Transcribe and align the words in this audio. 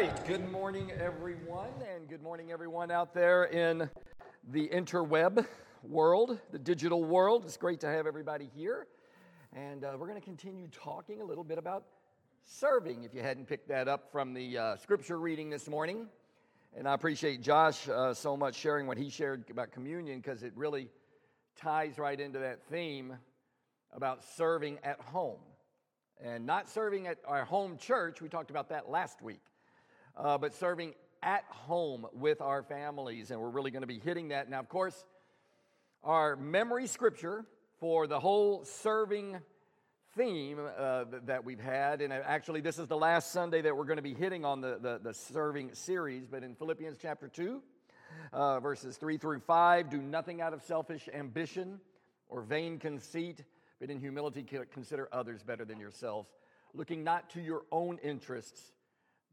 right. 0.00 0.26
Good 0.26 0.50
morning, 0.50 0.90
everyone, 0.92 1.68
and 1.94 2.08
good 2.08 2.22
morning, 2.22 2.50
everyone 2.50 2.90
out 2.90 3.12
there 3.12 3.44
in 3.44 3.90
the 4.50 4.66
interweb 4.68 5.44
world, 5.82 6.40
the 6.52 6.58
digital 6.58 7.04
world. 7.04 7.44
It's 7.44 7.58
great 7.58 7.80
to 7.80 7.86
have 7.86 8.06
everybody 8.06 8.48
here. 8.56 8.86
And 9.52 9.84
uh, 9.84 9.96
we're 9.98 10.06
going 10.06 10.18
to 10.18 10.24
continue 10.24 10.68
talking 10.68 11.20
a 11.20 11.24
little 11.24 11.44
bit 11.44 11.58
about 11.58 11.84
serving, 12.46 13.04
if 13.04 13.12
you 13.12 13.20
hadn't 13.20 13.46
picked 13.46 13.68
that 13.68 13.88
up 13.88 14.10
from 14.10 14.32
the 14.32 14.56
uh, 14.56 14.76
scripture 14.76 15.18
reading 15.18 15.50
this 15.50 15.68
morning. 15.68 16.06
And 16.74 16.88
I 16.88 16.94
appreciate 16.94 17.42
Josh 17.42 17.86
uh, 17.86 18.14
so 18.14 18.38
much 18.38 18.54
sharing 18.54 18.86
what 18.86 18.96
he 18.96 19.10
shared 19.10 19.50
about 19.50 19.70
communion 19.70 20.20
because 20.20 20.42
it 20.42 20.54
really 20.56 20.88
ties 21.56 21.98
right 21.98 22.18
into 22.18 22.38
that 22.38 22.62
theme 22.70 23.18
about 23.92 24.24
serving 24.24 24.78
at 24.82 24.98
home 24.98 25.40
and 26.24 26.46
not 26.46 26.70
serving 26.70 27.06
at 27.06 27.18
our 27.26 27.44
home 27.44 27.76
church. 27.76 28.22
We 28.22 28.30
talked 28.30 28.48
about 28.48 28.70
that 28.70 28.88
last 28.88 29.20
week, 29.20 29.42
uh, 30.20 30.38
but 30.38 30.54
serving 30.54 30.94
at 31.22 31.44
home 31.48 32.06
with 32.12 32.40
our 32.40 32.62
families. 32.62 33.30
And 33.30 33.40
we're 33.40 33.50
really 33.50 33.70
going 33.70 33.82
to 33.82 33.86
be 33.86 33.98
hitting 33.98 34.28
that. 34.28 34.48
Now, 34.48 34.60
of 34.60 34.68
course, 34.68 35.04
our 36.04 36.36
memory 36.36 36.86
scripture 36.86 37.44
for 37.78 38.06
the 38.06 38.20
whole 38.20 38.64
serving 38.64 39.38
theme 40.16 40.58
uh, 40.58 41.04
that 41.24 41.44
we've 41.44 41.60
had, 41.60 42.02
and 42.02 42.12
actually, 42.12 42.60
this 42.60 42.78
is 42.78 42.86
the 42.86 42.96
last 42.96 43.32
Sunday 43.32 43.62
that 43.62 43.76
we're 43.76 43.84
going 43.84 43.96
to 43.96 44.02
be 44.02 44.14
hitting 44.14 44.44
on 44.44 44.60
the, 44.60 44.78
the, 44.80 45.00
the 45.02 45.14
serving 45.14 45.74
series, 45.74 46.26
but 46.26 46.42
in 46.42 46.54
Philippians 46.54 46.98
chapter 47.00 47.28
2, 47.28 47.62
uh, 48.32 48.60
verses 48.60 48.96
3 48.96 49.18
through 49.18 49.40
5, 49.40 49.88
do 49.88 49.98
nothing 49.98 50.40
out 50.40 50.52
of 50.52 50.62
selfish 50.62 51.08
ambition 51.14 51.80
or 52.28 52.42
vain 52.42 52.78
conceit 52.78 53.44
but 53.80 53.90
in 53.90 53.98
humility 53.98 54.44
consider 54.72 55.08
others 55.10 55.42
better 55.42 55.64
than 55.64 55.80
yourselves, 55.80 56.28
looking 56.74 57.02
not 57.02 57.30
to 57.30 57.40
your 57.40 57.62
own 57.72 57.98
interests, 58.02 58.72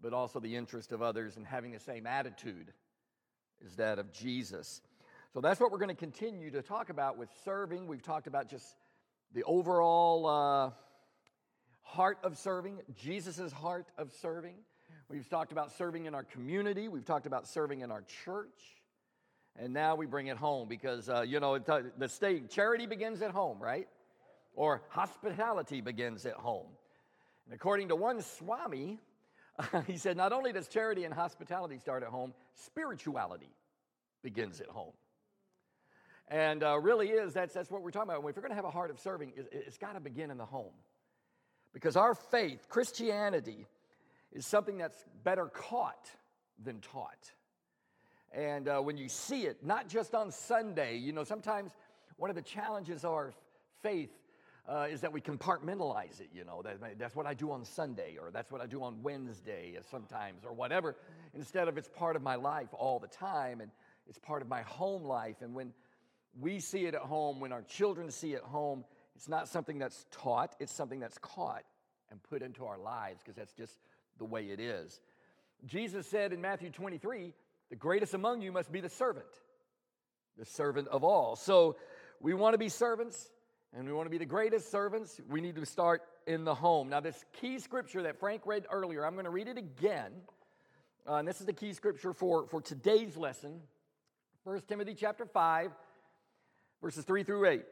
but 0.01 0.13
also 0.13 0.39
the 0.39 0.55
interest 0.55 0.91
of 0.91 1.01
others, 1.01 1.37
and 1.37 1.45
having 1.45 1.71
the 1.71 1.79
same 1.79 2.05
attitude 2.05 2.71
as 3.65 3.75
that 3.75 3.99
of 3.99 4.11
Jesus. 4.11 4.81
So 5.33 5.41
that's 5.41 5.59
what 5.59 5.71
we're 5.71 5.79
going 5.79 5.89
to 5.89 5.95
continue 5.95 6.51
to 6.51 6.61
talk 6.61 6.89
about 6.89 7.17
with 7.17 7.29
serving. 7.43 7.87
We've 7.87 8.01
talked 8.01 8.27
about 8.27 8.49
just 8.49 8.65
the 9.33 9.43
overall 9.43 10.25
uh, 10.25 10.71
heart 11.81 12.19
of 12.23 12.37
serving, 12.37 12.79
Jesus' 12.95 13.51
heart 13.51 13.87
of 13.97 14.11
serving. 14.21 14.55
We've 15.09 15.29
talked 15.29 15.51
about 15.51 15.71
serving 15.77 16.05
in 16.05 16.15
our 16.15 16.23
community. 16.23 16.87
We've 16.87 17.05
talked 17.05 17.25
about 17.25 17.47
serving 17.47 17.81
in 17.81 17.91
our 17.91 18.03
church. 18.25 18.59
And 19.59 19.73
now 19.73 19.95
we 19.95 20.05
bring 20.05 20.27
it 20.27 20.37
home 20.37 20.67
because, 20.67 21.09
uh, 21.09 21.21
you 21.21 21.39
know, 21.39 21.57
the 21.57 22.09
state, 22.09 22.49
charity 22.49 22.85
begins 22.85 23.21
at 23.21 23.31
home, 23.31 23.59
right? 23.59 23.87
or 24.57 24.81
hospitality 24.89 25.79
begins 25.79 26.25
at 26.25 26.33
home. 26.33 26.67
And 27.45 27.53
according 27.53 27.87
to 27.89 27.95
one 27.95 28.21
Swami, 28.21 28.99
he 29.87 29.97
said, 29.97 30.17
not 30.17 30.33
only 30.33 30.51
does 30.51 30.67
charity 30.67 31.03
and 31.03 31.13
hospitality 31.13 31.77
start 31.79 32.03
at 32.03 32.09
home, 32.09 32.33
spirituality 32.53 33.49
begins 34.23 34.61
at 34.61 34.67
home. 34.67 34.93
And 36.29 36.63
uh, 36.63 36.77
really 36.79 37.09
is, 37.09 37.33
that's, 37.33 37.53
that's 37.53 37.71
what 37.71 37.81
we're 37.81 37.91
talking 37.91 38.09
about. 38.09 38.27
If 38.27 38.35
you're 38.35 38.41
going 38.41 38.51
to 38.51 38.55
have 38.55 38.65
a 38.65 38.71
heart 38.71 38.91
of 38.91 38.99
serving, 38.99 39.33
it, 39.35 39.47
it's 39.51 39.77
got 39.77 39.93
to 39.93 39.99
begin 39.99 40.29
in 40.29 40.37
the 40.37 40.45
home. 40.45 40.73
Because 41.73 41.95
our 41.95 42.15
faith, 42.15 42.67
Christianity, 42.69 43.65
is 44.33 44.45
something 44.45 44.77
that's 44.77 45.05
better 45.23 45.45
caught 45.45 46.11
than 46.63 46.81
taught. 46.81 47.31
And 48.33 48.67
uh, 48.67 48.79
when 48.79 48.97
you 48.97 49.07
see 49.07 49.43
it, 49.43 49.65
not 49.65 49.87
just 49.87 50.13
on 50.13 50.31
Sunday, 50.31 50.97
you 50.97 51.13
know, 51.13 51.23
sometimes 51.23 51.71
one 52.17 52.29
of 52.29 52.35
the 52.35 52.41
challenges 52.41 53.05
of 53.05 53.11
our 53.11 53.33
faith 53.81 54.11
uh, 54.67 54.87
is 54.89 55.01
that 55.01 55.13
we 55.13 55.21
compartmentalize 55.21 56.19
it, 56.19 56.29
you 56.33 56.43
know, 56.43 56.61
that, 56.61 56.99
that's 56.99 57.15
what 57.15 57.25
I 57.25 57.33
do 57.33 57.51
on 57.51 57.63
Sunday, 57.63 58.17
or 58.21 58.31
that's 58.31 58.51
what 58.51 58.61
I 58.61 58.65
do 58.65 58.83
on 58.83 59.01
Wednesday 59.01 59.77
sometimes, 59.89 60.43
or 60.43 60.51
whatever, 60.53 60.95
instead 61.33 61.67
of 61.67 61.77
it's 61.77 61.87
part 61.87 62.15
of 62.15 62.21
my 62.21 62.35
life 62.35 62.67
all 62.73 62.99
the 62.99 63.07
time, 63.07 63.61
and 63.61 63.71
it's 64.07 64.19
part 64.19 64.41
of 64.41 64.49
my 64.49 64.63
home 64.63 65.03
life. 65.03 65.37
And 65.41 65.53
when 65.53 65.73
we 66.37 66.59
see 66.59 66.85
it 66.85 66.95
at 66.95 67.01
home, 67.01 67.39
when 67.39 67.53
our 67.53 67.61
children 67.61 68.11
see 68.11 68.33
it 68.33 68.37
at 68.37 68.43
home, 68.43 68.83
it's 69.15 69.29
not 69.29 69.47
something 69.47 69.79
that's 69.79 70.05
taught, 70.11 70.53
it's 70.59 70.73
something 70.73 70.99
that's 70.99 71.17
caught 71.17 71.63
and 72.11 72.21
put 72.23 72.41
into 72.41 72.65
our 72.65 72.77
lives, 72.77 73.21
because 73.23 73.35
that's 73.35 73.53
just 73.53 73.77
the 74.17 74.25
way 74.25 74.45
it 74.47 74.59
is. 74.59 74.99
Jesus 75.65 76.07
said 76.07 76.33
in 76.33 76.41
Matthew 76.41 76.69
23, 76.71 77.33
the 77.69 77.75
greatest 77.75 78.13
among 78.13 78.41
you 78.41 78.51
must 78.51 78.71
be 78.71 78.81
the 78.81 78.89
servant, 78.89 79.25
the 80.37 80.45
servant 80.45 80.89
of 80.89 81.03
all. 81.05 81.37
So 81.37 81.77
we 82.19 82.33
want 82.33 82.53
to 82.53 82.57
be 82.57 82.69
servants 82.69 83.29
and 83.77 83.87
we 83.87 83.93
want 83.93 84.07
to 84.07 84.09
be 84.09 84.17
the 84.17 84.25
greatest 84.25 84.71
servants, 84.71 85.21
we 85.29 85.39
need 85.39 85.55
to 85.55 85.65
start 85.65 86.01
in 86.25 86.43
the 86.43 86.55
home. 86.55 86.89
Now, 86.89 86.99
this 86.99 87.23
key 87.39 87.59
scripture 87.59 88.01
that 88.03 88.19
Frank 88.19 88.41
read 88.47 88.65
earlier, 88.71 89.05
I'm 89.05 89.13
going 89.13 89.25
to 89.25 89.29
read 89.29 89.47
it 89.47 89.57
again. 89.57 90.13
Uh, 91.07 91.17
and 91.17 91.27
this 91.27 91.39
is 91.39 91.45
the 91.45 91.53
key 91.53 91.73
scripture 91.73 92.11
for, 92.11 92.47
for 92.47 92.59
today's 92.59 93.15
lesson 93.15 93.61
1 94.45 94.61
Timothy 94.67 94.95
chapter 94.95 95.25
5, 95.25 95.71
verses 96.81 97.05
3 97.05 97.23
through 97.23 97.45
8. 97.45 97.65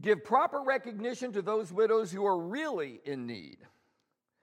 Give 0.00 0.22
proper 0.22 0.62
recognition 0.62 1.32
to 1.32 1.42
those 1.42 1.72
widows 1.72 2.12
who 2.12 2.24
are 2.24 2.38
really 2.38 3.00
in 3.04 3.26
need. 3.26 3.58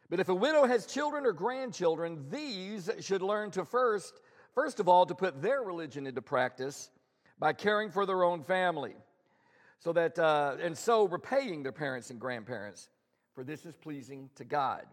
But 0.10 0.20
if 0.20 0.28
a 0.28 0.36
widow 0.36 0.66
has 0.66 0.86
children 0.86 1.26
or 1.26 1.32
grandchildren, 1.32 2.26
these 2.30 2.90
should 3.00 3.22
learn 3.22 3.52
to 3.52 3.64
first, 3.64 4.20
first 4.54 4.82
of 4.82 4.90
all, 4.90 5.06
to 5.06 5.16
put 5.16 5.42
their 5.42 5.62
religion 5.62 6.08
into 6.08 6.22
practice 6.22 6.90
by 7.40 7.54
caring 7.54 7.90
for 7.90 8.06
their 8.06 8.24
own 8.26 8.44
family 8.44 8.96
so 9.82 9.92
that 9.94 10.18
uh, 10.20 10.58
and 10.62 10.78
so 10.78 11.08
repaying 11.08 11.64
their 11.64 11.72
parents 11.72 12.12
and 12.12 12.20
grandparents 12.20 12.90
for 13.34 13.44
this 13.44 13.66
is 13.66 13.76
pleasing 13.76 14.30
to 14.36 14.46
god. 14.46 14.86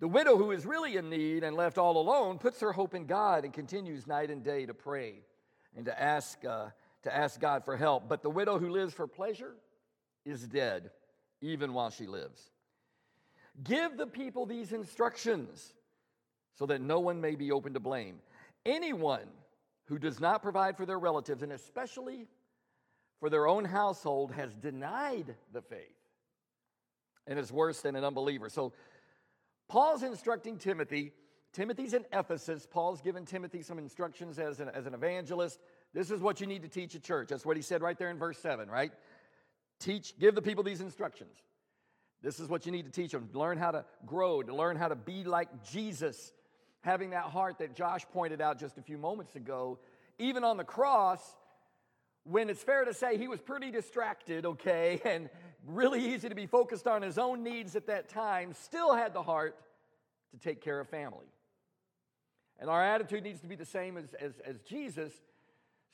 The 0.00 0.08
widow 0.08 0.36
who 0.36 0.50
is 0.50 0.66
really 0.66 0.96
in 0.96 1.08
need 1.08 1.44
and 1.44 1.56
left 1.56 1.78
all 1.78 1.96
alone 1.96 2.38
puts 2.38 2.60
her 2.60 2.72
hope 2.72 2.94
in 2.94 3.06
god 3.06 3.44
and 3.44 3.52
continues 3.52 4.06
night 4.06 4.30
and 4.30 4.42
day 4.42 4.66
to 4.66 4.74
pray 4.74 5.20
and 5.76 5.84
to 5.84 6.00
ask 6.00 6.44
uh, 6.44 6.66
to 7.04 7.16
ask 7.16 7.40
god 7.40 7.64
for 7.64 7.76
help. 7.76 8.08
But 8.08 8.22
the 8.22 8.30
widow 8.30 8.58
who 8.58 8.68
lives 8.68 8.94
for 8.94 9.06
pleasure 9.06 9.54
is 10.24 10.46
dead 10.46 10.90
even 11.40 11.72
while 11.72 11.90
she 11.90 12.06
lives. 12.06 12.50
Give 13.62 13.96
the 13.96 14.06
people 14.06 14.44
these 14.44 14.72
instructions 14.72 15.72
so 16.56 16.66
that 16.66 16.80
no 16.80 16.98
one 16.98 17.20
may 17.20 17.36
be 17.36 17.52
open 17.52 17.74
to 17.74 17.80
blame. 17.80 18.18
Anyone 18.66 19.28
who 19.84 19.98
does 20.00 20.18
not 20.18 20.42
provide 20.42 20.76
for 20.76 20.84
their 20.84 20.98
relatives 20.98 21.42
and 21.42 21.52
especially 21.52 22.26
for 23.20 23.30
their 23.30 23.46
own 23.46 23.64
household 23.64 24.32
has 24.32 24.54
denied 24.54 25.34
the 25.52 25.62
faith 25.62 25.96
and 27.26 27.38
is 27.38 27.52
worse 27.52 27.80
than 27.80 27.96
an 27.96 28.04
unbeliever. 28.04 28.48
So, 28.48 28.72
Paul's 29.68 30.02
instructing 30.02 30.58
Timothy. 30.58 31.12
Timothy's 31.52 31.92
in 31.92 32.04
Ephesus. 32.12 32.66
Paul's 32.70 33.00
given 33.00 33.26
Timothy 33.26 33.62
some 33.62 33.78
instructions 33.78 34.38
as 34.38 34.60
an, 34.60 34.70
as 34.70 34.86
an 34.86 34.94
evangelist. 34.94 35.60
This 35.92 36.10
is 36.10 36.20
what 36.20 36.40
you 36.40 36.46
need 36.46 36.62
to 36.62 36.68
teach 36.68 36.94
a 36.94 37.00
church. 37.00 37.28
That's 37.28 37.44
what 37.44 37.56
he 37.56 37.62
said 37.62 37.82
right 37.82 37.98
there 37.98 38.10
in 38.10 38.18
verse 38.18 38.38
7, 38.38 38.70
right? 38.70 38.92
Teach, 39.78 40.18
give 40.18 40.34
the 40.34 40.42
people 40.42 40.64
these 40.64 40.80
instructions. 40.80 41.36
This 42.22 42.40
is 42.40 42.48
what 42.48 42.66
you 42.66 42.72
need 42.72 42.84
to 42.86 42.90
teach 42.90 43.12
them. 43.12 43.28
Learn 43.32 43.58
how 43.58 43.70
to 43.70 43.84
grow, 44.04 44.42
to 44.42 44.54
learn 44.54 44.76
how 44.76 44.88
to 44.88 44.96
be 44.96 45.24
like 45.24 45.48
Jesus, 45.70 46.32
having 46.80 47.10
that 47.10 47.24
heart 47.24 47.58
that 47.58 47.74
Josh 47.74 48.04
pointed 48.12 48.40
out 48.40 48.58
just 48.58 48.76
a 48.78 48.82
few 48.82 48.98
moments 48.98 49.36
ago. 49.36 49.78
Even 50.18 50.42
on 50.44 50.56
the 50.56 50.64
cross, 50.64 51.20
when 52.30 52.50
it's 52.50 52.62
fair 52.62 52.84
to 52.84 52.92
say 52.92 53.16
he 53.16 53.28
was 53.28 53.40
pretty 53.40 53.70
distracted, 53.70 54.44
okay, 54.44 55.00
and 55.04 55.30
really 55.66 56.14
easy 56.14 56.28
to 56.28 56.34
be 56.34 56.46
focused 56.46 56.86
on 56.86 57.02
his 57.02 57.18
own 57.18 57.42
needs 57.42 57.76
at 57.76 57.86
that 57.86 58.08
time, 58.08 58.52
still 58.52 58.94
had 58.94 59.14
the 59.14 59.22
heart 59.22 59.56
to 60.32 60.38
take 60.38 60.60
care 60.60 60.78
of 60.80 60.88
family. 60.88 61.26
And 62.60 62.68
our 62.68 62.84
attitude 62.84 63.22
needs 63.22 63.40
to 63.40 63.46
be 63.46 63.54
the 63.54 63.64
same 63.64 63.96
as, 63.96 64.14
as, 64.14 64.32
as 64.44 64.60
Jesus. 64.60 65.12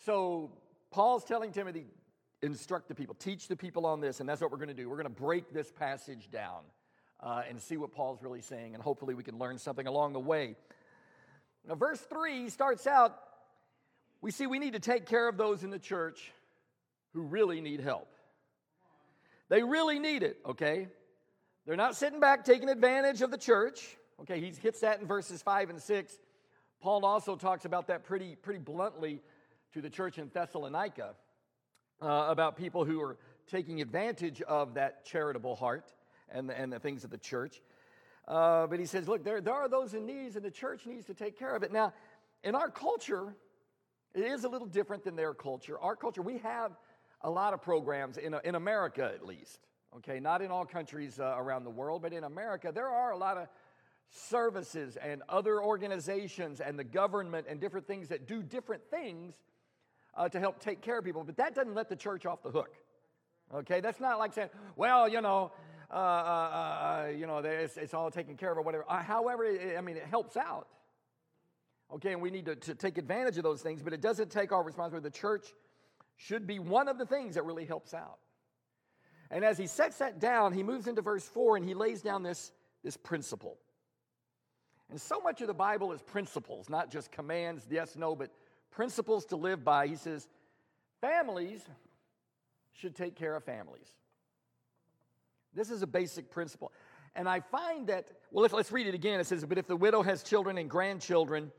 So 0.04 0.50
Paul's 0.90 1.24
telling 1.24 1.52
Timothy, 1.52 1.86
instruct 2.42 2.88
the 2.88 2.94
people, 2.94 3.14
teach 3.14 3.48
the 3.48 3.56
people 3.56 3.86
on 3.86 4.00
this, 4.00 4.20
and 4.20 4.28
that's 4.28 4.40
what 4.40 4.50
we're 4.50 4.58
going 4.58 4.68
to 4.68 4.74
do. 4.74 4.88
We're 4.88 4.96
going 4.96 5.14
to 5.14 5.22
break 5.22 5.52
this 5.52 5.70
passage 5.70 6.30
down 6.30 6.62
uh, 7.20 7.42
and 7.48 7.60
see 7.60 7.76
what 7.76 7.92
Paul's 7.92 8.22
really 8.22 8.40
saying, 8.40 8.74
and 8.74 8.82
hopefully 8.82 9.14
we 9.14 9.22
can 9.22 9.38
learn 9.38 9.58
something 9.58 9.86
along 9.86 10.14
the 10.14 10.20
way. 10.20 10.56
Now, 11.66 11.74
verse 11.74 12.00
3 12.00 12.48
starts 12.48 12.86
out 12.86 13.18
we 14.24 14.30
see 14.30 14.46
we 14.46 14.58
need 14.58 14.72
to 14.72 14.80
take 14.80 15.04
care 15.04 15.28
of 15.28 15.36
those 15.36 15.64
in 15.64 15.68
the 15.68 15.78
church 15.78 16.32
who 17.12 17.20
really 17.20 17.60
need 17.60 17.78
help. 17.78 18.08
They 19.50 19.62
really 19.62 19.98
need 19.98 20.22
it, 20.22 20.38
okay? 20.46 20.88
They're 21.66 21.76
not 21.76 21.94
sitting 21.94 22.20
back 22.20 22.42
taking 22.42 22.70
advantage 22.70 23.20
of 23.20 23.30
the 23.30 23.36
church. 23.36 23.98
Okay, 24.22 24.40
he 24.40 24.50
hits 24.50 24.80
that 24.80 24.98
in 24.98 25.06
verses 25.06 25.42
5 25.42 25.68
and 25.68 25.82
6. 25.82 26.18
Paul 26.80 27.04
also 27.04 27.36
talks 27.36 27.66
about 27.66 27.88
that 27.88 28.04
pretty, 28.04 28.34
pretty 28.34 28.60
bluntly 28.60 29.20
to 29.74 29.82
the 29.82 29.90
church 29.90 30.16
in 30.16 30.30
Thessalonica 30.32 31.10
uh, 32.00 32.26
about 32.30 32.56
people 32.56 32.86
who 32.86 33.02
are 33.02 33.18
taking 33.46 33.82
advantage 33.82 34.40
of 34.40 34.72
that 34.72 35.04
charitable 35.04 35.54
heart 35.54 35.92
and 36.30 36.48
the, 36.48 36.58
and 36.58 36.72
the 36.72 36.78
things 36.78 37.04
of 37.04 37.10
the 37.10 37.18
church. 37.18 37.60
Uh, 38.26 38.66
but 38.68 38.78
he 38.78 38.86
says, 38.86 39.06
look, 39.06 39.22
there, 39.22 39.42
there 39.42 39.52
are 39.52 39.68
those 39.68 39.92
in 39.92 40.06
need, 40.06 40.34
and 40.34 40.42
the 40.42 40.50
church 40.50 40.86
needs 40.86 41.04
to 41.08 41.14
take 41.14 41.38
care 41.38 41.54
of 41.54 41.62
it. 41.62 41.70
Now, 41.70 41.92
in 42.42 42.54
our 42.54 42.70
culture, 42.70 43.34
it 44.14 44.24
is 44.24 44.44
a 44.44 44.48
little 44.48 44.66
different 44.66 45.04
than 45.04 45.16
their 45.16 45.34
culture. 45.34 45.78
Our 45.78 45.96
culture, 45.96 46.22
we 46.22 46.38
have 46.38 46.72
a 47.20 47.30
lot 47.30 47.52
of 47.54 47.62
programs, 47.62 48.16
in, 48.16 48.34
in 48.44 48.54
America 48.54 49.10
at 49.12 49.26
least, 49.26 49.60
okay? 49.96 50.20
Not 50.20 50.42
in 50.42 50.50
all 50.50 50.64
countries 50.64 51.18
uh, 51.18 51.34
around 51.36 51.64
the 51.64 51.70
world, 51.70 52.02
but 52.02 52.12
in 52.12 52.24
America, 52.24 52.70
there 52.72 52.88
are 52.88 53.12
a 53.12 53.16
lot 53.16 53.38
of 53.38 53.48
services 54.10 54.96
and 54.96 55.22
other 55.28 55.60
organizations 55.62 56.60
and 56.60 56.78
the 56.78 56.84
government 56.84 57.46
and 57.48 57.60
different 57.60 57.86
things 57.86 58.08
that 58.08 58.28
do 58.28 58.42
different 58.42 58.82
things 58.90 59.34
uh, 60.16 60.28
to 60.28 60.38
help 60.38 60.60
take 60.60 60.80
care 60.80 60.98
of 60.98 61.04
people. 61.04 61.24
But 61.24 61.36
that 61.38 61.54
doesn't 61.54 61.74
let 61.74 61.88
the 61.88 61.96
church 61.96 62.26
off 62.26 62.42
the 62.42 62.50
hook. 62.50 62.70
Okay, 63.52 63.80
that's 63.80 64.00
not 64.00 64.18
like 64.18 64.32
saying, 64.32 64.50
well, 64.76 65.08
you 65.08 65.20
know, 65.20 65.52
uh, 65.90 65.94
uh, 65.94 65.98
uh 65.98 67.08
you 67.08 67.26
know, 67.26 67.38
it's, 67.38 67.76
it's, 67.76 67.94
all 67.94 68.10
taken 68.10 68.36
care 68.36 68.52
of 68.52 68.58
or 68.58 68.62
whatever. 68.62 68.84
Uh, 68.88 69.02
however, 69.02 69.44
it, 69.44 69.76
I 69.76 69.80
mean, 69.80 69.96
it 69.96 70.06
helps 70.06 70.36
out. 70.36 70.68
Okay, 71.94 72.12
and 72.12 72.20
we 72.20 72.30
need 72.30 72.46
to, 72.46 72.56
to 72.56 72.74
take 72.74 72.98
advantage 72.98 73.36
of 73.36 73.44
those 73.44 73.62
things, 73.62 73.82
but 73.82 73.92
it 73.92 74.00
doesn't 74.00 74.30
take 74.30 74.50
our 74.50 74.62
responsibility. 74.62 75.08
The 75.08 75.16
church 75.16 75.46
should 76.16 76.46
be 76.46 76.58
one 76.58 76.88
of 76.88 76.98
the 76.98 77.06
things 77.06 77.36
that 77.36 77.44
really 77.44 77.64
helps 77.64 77.94
out. 77.94 78.18
And 79.30 79.44
as 79.44 79.56
he 79.56 79.66
sets 79.66 79.98
that 79.98 80.18
down, 80.18 80.52
he 80.52 80.62
moves 80.62 80.86
into 80.86 81.02
verse 81.02 81.24
4 81.24 81.56
and 81.56 81.64
he 81.64 81.74
lays 81.74 82.02
down 82.02 82.22
this, 82.22 82.52
this 82.82 82.96
principle. 82.96 83.58
And 84.90 85.00
so 85.00 85.20
much 85.20 85.40
of 85.40 85.46
the 85.46 85.54
Bible 85.54 85.92
is 85.92 86.02
principles, 86.02 86.68
not 86.68 86.90
just 86.90 87.10
commands, 87.10 87.64
yes, 87.70 87.96
no, 87.96 88.14
but 88.14 88.30
principles 88.70 89.24
to 89.26 89.36
live 89.36 89.64
by. 89.64 89.86
He 89.86 89.96
says, 89.96 90.28
families 91.00 91.62
should 92.72 92.94
take 92.94 93.14
care 93.14 93.34
of 93.36 93.44
families. 93.44 93.88
This 95.54 95.70
is 95.70 95.82
a 95.82 95.86
basic 95.86 96.30
principle. 96.30 96.72
And 97.14 97.28
I 97.28 97.40
find 97.40 97.86
that, 97.86 98.08
well, 98.32 98.42
let's, 98.42 98.54
let's 98.54 98.72
read 98.72 98.88
it 98.88 98.94
again. 98.94 99.20
It 99.20 99.26
says, 99.26 99.44
But 99.44 99.58
if 99.58 99.68
the 99.68 99.76
widow 99.76 100.02
has 100.02 100.24
children 100.24 100.58
and 100.58 100.68
grandchildren, 100.68 101.52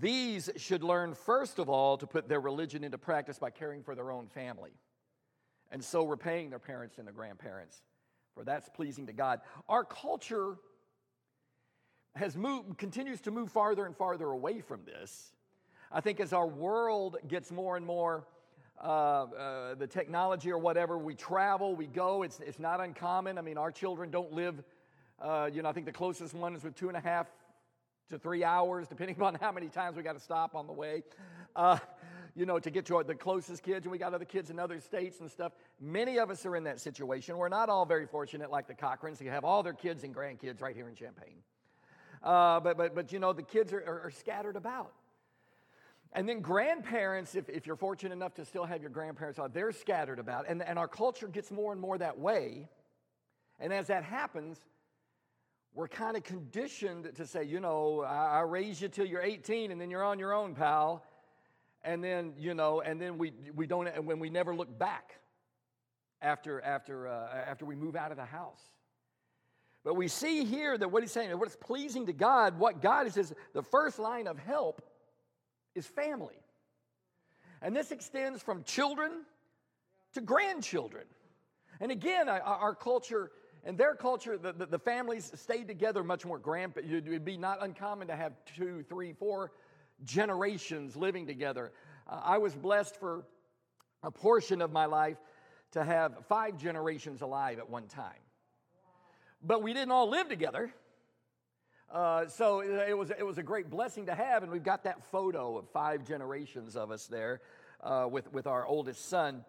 these 0.00 0.50
should 0.56 0.82
learn, 0.82 1.14
first 1.14 1.58
of 1.58 1.68
all, 1.68 1.96
to 1.98 2.06
put 2.06 2.28
their 2.28 2.40
religion 2.40 2.82
into 2.82 2.98
practice 2.98 3.38
by 3.38 3.50
caring 3.50 3.82
for 3.82 3.94
their 3.94 4.10
own 4.10 4.26
family. 4.26 4.72
And 5.70 5.82
so 5.82 6.04
repaying 6.04 6.50
their 6.50 6.58
parents 6.58 6.98
and 6.98 7.06
their 7.06 7.14
grandparents, 7.14 7.82
for 8.34 8.44
that's 8.44 8.68
pleasing 8.68 9.06
to 9.06 9.12
God. 9.12 9.40
Our 9.68 9.84
culture 9.84 10.56
has 12.16 12.36
moved, 12.36 12.76
continues 12.78 13.20
to 13.22 13.30
move 13.30 13.50
farther 13.50 13.86
and 13.86 13.96
farther 13.96 14.26
away 14.26 14.60
from 14.60 14.80
this. 14.84 15.32
I 15.92 16.00
think 16.00 16.20
as 16.20 16.32
our 16.32 16.46
world 16.46 17.16
gets 17.28 17.52
more 17.52 17.76
and 17.76 17.86
more 17.86 18.24
uh, 18.82 18.86
uh, 18.86 19.74
the 19.74 19.86
technology 19.86 20.50
or 20.50 20.58
whatever, 20.58 20.98
we 20.98 21.14
travel, 21.14 21.76
we 21.76 21.86
go, 21.86 22.22
it's, 22.22 22.40
it's 22.40 22.58
not 22.58 22.80
uncommon. 22.80 23.38
I 23.38 23.42
mean, 23.42 23.58
our 23.58 23.70
children 23.70 24.10
don't 24.10 24.32
live, 24.32 24.62
uh, 25.20 25.48
you 25.52 25.62
know, 25.62 25.68
I 25.68 25.72
think 25.72 25.86
the 25.86 25.92
closest 25.92 26.34
one 26.34 26.56
is 26.56 26.64
with 26.64 26.74
two 26.74 26.88
and 26.88 26.96
a 26.96 27.00
half 27.00 27.28
to 28.10 28.18
three 28.18 28.44
hours, 28.44 28.88
depending 28.88 29.20
on 29.22 29.34
how 29.36 29.52
many 29.52 29.68
times 29.68 29.96
we 29.96 30.02
got 30.02 30.14
to 30.14 30.20
stop 30.20 30.54
on 30.54 30.66
the 30.66 30.72
way, 30.72 31.02
uh, 31.56 31.78
you 32.34 32.46
know, 32.46 32.58
to 32.58 32.70
get 32.70 32.86
to 32.86 33.02
the 33.06 33.14
closest 33.14 33.62
kids. 33.62 33.84
And 33.84 33.92
we 33.92 33.98
got 33.98 34.14
other 34.14 34.24
kids 34.24 34.50
in 34.50 34.58
other 34.58 34.80
states 34.80 35.20
and 35.20 35.30
stuff. 35.30 35.52
Many 35.80 36.18
of 36.18 36.30
us 36.30 36.44
are 36.46 36.56
in 36.56 36.64
that 36.64 36.80
situation. 36.80 37.36
We're 37.36 37.48
not 37.48 37.68
all 37.68 37.86
very 37.86 38.06
fortunate, 38.06 38.50
like 38.50 38.66
the 38.66 38.74
Cochrans, 38.74 39.18
who 39.18 39.28
have 39.28 39.44
all 39.44 39.62
their 39.62 39.72
kids 39.72 40.04
and 40.04 40.14
grandkids 40.14 40.60
right 40.60 40.74
here 40.74 40.88
in 40.88 40.94
Champaign. 40.94 41.36
Uh, 42.22 42.58
but, 42.60 42.76
but, 42.76 42.94
but, 42.94 43.12
you 43.12 43.18
know, 43.18 43.32
the 43.32 43.42
kids 43.42 43.72
are, 43.72 43.80
are, 43.80 44.00
are 44.06 44.10
scattered 44.10 44.56
about. 44.56 44.92
And 46.14 46.28
then 46.28 46.40
grandparents, 46.40 47.34
if, 47.34 47.48
if 47.48 47.66
you're 47.66 47.76
fortunate 47.76 48.14
enough 48.14 48.34
to 48.34 48.44
still 48.44 48.64
have 48.64 48.80
your 48.80 48.90
grandparents 48.90 49.38
out, 49.38 49.52
they're 49.52 49.72
scattered 49.72 50.20
about. 50.20 50.46
And, 50.48 50.62
and 50.62 50.78
our 50.78 50.88
culture 50.88 51.26
gets 51.26 51.50
more 51.50 51.72
and 51.72 51.80
more 51.80 51.98
that 51.98 52.18
way. 52.18 52.68
And 53.58 53.72
as 53.72 53.88
that 53.88 54.04
happens, 54.04 54.58
we're 55.74 55.88
kind 55.88 56.16
of 56.16 56.22
conditioned 56.22 57.10
to 57.16 57.26
say, 57.26 57.42
you 57.44 57.58
know, 57.58 58.02
I, 58.02 58.38
I 58.38 58.40
raised 58.42 58.80
you 58.80 58.88
till 58.88 59.06
you're 59.06 59.22
18 59.22 59.72
and 59.72 59.80
then 59.80 59.90
you're 59.90 60.04
on 60.04 60.20
your 60.20 60.32
own, 60.32 60.54
pal. 60.54 61.04
And 61.82 62.02
then, 62.02 62.32
you 62.38 62.54
know, 62.54 62.80
and 62.80 63.00
then 63.00 63.18
we, 63.18 63.32
we 63.54 63.66
don't, 63.66 63.88
and 63.88 64.06
when 64.06 64.20
we 64.20 64.30
never 64.30 64.54
look 64.54 64.78
back 64.78 65.18
after, 66.22 66.60
after, 66.62 67.08
uh, 67.08 67.44
after 67.46 67.64
we 67.64 67.74
move 67.74 67.96
out 67.96 68.12
of 68.12 68.16
the 68.16 68.24
house. 68.24 68.60
But 69.82 69.94
we 69.94 70.08
see 70.08 70.44
here 70.44 70.78
that 70.78 70.90
what 70.90 71.02
he's 71.02 71.12
saying, 71.12 71.36
what's 71.38 71.56
pleasing 71.56 72.06
to 72.06 72.12
God, 72.12 72.58
what 72.58 72.80
God 72.80 73.06
is, 73.06 73.16
is 73.16 73.34
the 73.52 73.62
first 73.62 73.98
line 73.98 74.28
of 74.28 74.38
help 74.38 74.80
is 75.74 75.86
family. 75.86 76.40
And 77.60 77.74
this 77.74 77.90
extends 77.90 78.40
from 78.40 78.62
children 78.62 79.10
to 80.14 80.20
grandchildren. 80.20 81.04
And 81.80 81.90
again, 81.90 82.28
our 82.28 82.74
culture 82.74 83.30
and 83.64 83.78
their 83.78 83.94
culture, 83.94 84.36
the, 84.36 84.52
the, 84.52 84.66
the, 84.66 84.78
families 84.78 85.32
stayed 85.34 85.68
together 85.68 86.04
much 86.04 86.26
more. 86.26 86.38
Grandpa, 86.38 86.80
it 86.80 87.08
would 87.08 87.24
be 87.24 87.38
not 87.38 87.62
uncommon 87.62 88.08
to 88.08 88.16
have 88.16 88.32
two, 88.56 88.82
three, 88.88 89.14
four 89.14 89.52
generations 90.04 90.96
living 90.96 91.26
together. 91.26 91.72
Uh, 92.06 92.20
I 92.22 92.38
was 92.38 92.54
blessed 92.54 92.96
for 93.00 93.24
a 94.02 94.10
portion 94.10 94.60
of 94.60 94.70
my 94.70 94.84
life 94.84 95.16
to 95.72 95.82
have 95.82 96.26
five 96.28 96.58
generations 96.58 97.22
alive 97.22 97.58
at 97.58 97.70
one 97.70 97.86
time. 97.86 98.12
But 99.42 99.62
we 99.62 99.72
didn't 99.72 99.92
all 99.92 100.10
live 100.10 100.28
together. 100.28 100.72
Uh, 101.90 102.26
so 102.26 102.60
it 102.60 102.96
was, 102.96 103.10
it 103.10 103.24
was 103.24 103.38
a 103.38 103.42
great 103.42 103.70
blessing 103.70 104.06
to 104.06 104.14
have, 104.14 104.42
and 104.42 104.50
we've 104.50 104.62
got 104.62 104.84
that 104.84 105.04
photo 105.10 105.56
of 105.58 105.68
five 105.70 106.06
generations 106.06 106.76
of 106.76 106.90
us 106.90 107.06
there 107.06 107.40
uh, 107.82 108.06
with, 108.10 108.30
with 108.32 108.46
our 108.46 108.66
oldest 108.66 109.08
son. 109.08 109.44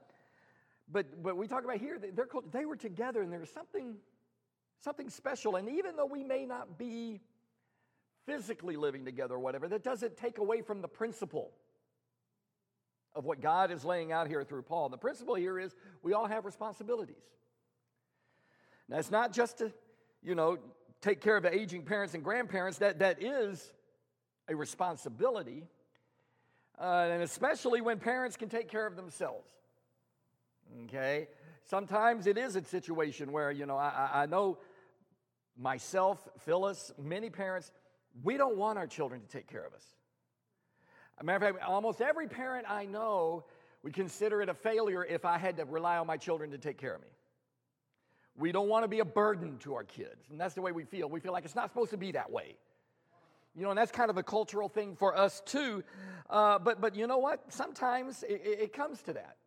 But, 0.91 1.23
but 1.23 1.35
we 1.35 1.47
talk 1.47 1.63
about 1.63 1.77
here, 1.77 1.99
they're, 1.99 2.27
they 2.51 2.65
were 2.65 2.75
together, 2.75 3.21
and 3.21 3.31
there 3.31 3.39
was 3.39 3.49
something, 3.49 3.95
something 4.83 5.09
special. 5.09 5.55
And 5.55 5.67
even 5.69 5.95
though 5.95 6.05
we 6.05 6.23
may 6.23 6.45
not 6.45 6.77
be 6.77 7.21
physically 8.25 8.75
living 8.75 9.05
together 9.05 9.35
or 9.35 9.39
whatever, 9.39 9.67
that 9.67 9.83
doesn't 9.83 10.17
take 10.17 10.37
away 10.37 10.61
from 10.61 10.81
the 10.81 10.87
principle 10.87 11.51
of 13.15 13.25
what 13.25 13.41
God 13.41 13.71
is 13.71 13.85
laying 13.85 14.11
out 14.11 14.27
here 14.27 14.43
through 14.43 14.63
Paul. 14.63 14.89
The 14.89 14.97
principle 14.97 15.35
here 15.35 15.57
is 15.57 15.73
we 16.03 16.13
all 16.13 16.27
have 16.27 16.45
responsibilities. 16.45 17.23
Now, 18.89 18.97
it's 18.97 19.11
not 19.11 19.31
just 19.31 19.59
to, 19.59 19.71
you 20.21 20.35
know, 20.35 20.57
take 21.01 21.21
care 21.21 21.37
of 21.37 21.45
aging 21.45 21.83
parents 21.83 22.13
and 22.13 22.23
grandparents, 22.23 22.79
that, 22.79 22.99
that 22.99 23.23
is 23.23 23.71
a 24.47 24.55
responsibility, 24.55 25.63
uh, 26.79 27.07
and 27.09 27.23
especially 27.23 27.81
when 27.81 27.99
parents 27.99 28.35
can 28.35 28.49
take 28.49 28.69
care 28.69 28.85
of 28.85 28.95
themselves. 28.95 29.49
Okay? 30.83 31.27
Sometimes 31.63 32.27
it 32.27 32.37
is 32.37 32.55
a 32.55 32.63
situation 32.63 33.31
where, 33.31 33.51
you 33.51 33.65
know, 33.65 33.77
I, 33.77 34.09
I 34.13 34.25
know 34.25 34.59
myself, 35.57 36.27
Phyllis, 36.39 36.91
many 37.01 37.29
parents, 37.29 37.71
we 38.23 38.37
don't 38.37 38.57
want 38.57 38.77
our 38.77 38.87
children 38.87 39.21
to 39.21 39.27
take 39.27 39.47
care 39.47 39.65
of 39.65 39.73
us. 39.73 39.83
As 41.17 41.21
a 41.21 41.23
matter 41.23 41.45
of 41.45 41.55
fact, 41.55 41.65
almost 41.67 42.01
every 42.01 42.27
parent 42.27 42.65
I 42.69 42.85
know 42.85 43.45
would 43.83 43.93
consider 43.93 44.41
it 44.41 44.49
a 44.49 44.53
failure 44.53 45.03
if 45.05 45.25
I 45.25 45.37
had 45.37 45.57
to 45.57 45.65
rely 45.65 45.97
on 45.97 46.07
my 46.07 46.17
children 46.17 46.51
to 46.51 46.57
take 46.57 46.77
care 46.77 46.95
of 46.95 47.01
me. 47.01 47.07
We 48.37 48.51
don't 48.51 48.67
want 48.67 48.83
to 48.83 48.87
be 48.87 48.99
a 48.99 49.05
burden 49.05 49.57
to 49.59 49.75
our 49.75 49.83
kids. 49.83 50.29
And 50.29 50.39
that's 50.39 50.55
the 50.55 50.61
way 50.61 50.71
we 50.71 50.83
feel. 50.83 51.07
We 51.09 51.21
feel 51.21 51.31
like 51.31 51.45
it's 51.45 51.55
not 51.55 51.69
supposed 51.69 51.91
to 51.91 51.97
be 51.97 52.11
that 52.11 52.31
way. 52.31 52.57
You 53.55 53.63
know, 53.63 53.69
and 53.69 53.77
that's 53.77 53.91
kind 53.91 54.09
of 54.09 54.17
a 54.17 54.23
cultural 54.23 54.67
thing 54.67 54.97
for 54.97 55.17
us 55.17 55.41
too. 55.45 55.83
Uh, 56.29 56.59
but, 56.59 56.81
but 56.81 56.95
you 56.95 57.07
know 57.07 57.19
what? 57.19 57.41
Sometimes 57.47 58.23
it, 58.23 58.41
it, 58.43 58.73
comes 58.73 59.01
to 59.03 59.13
that. 59.13 59.37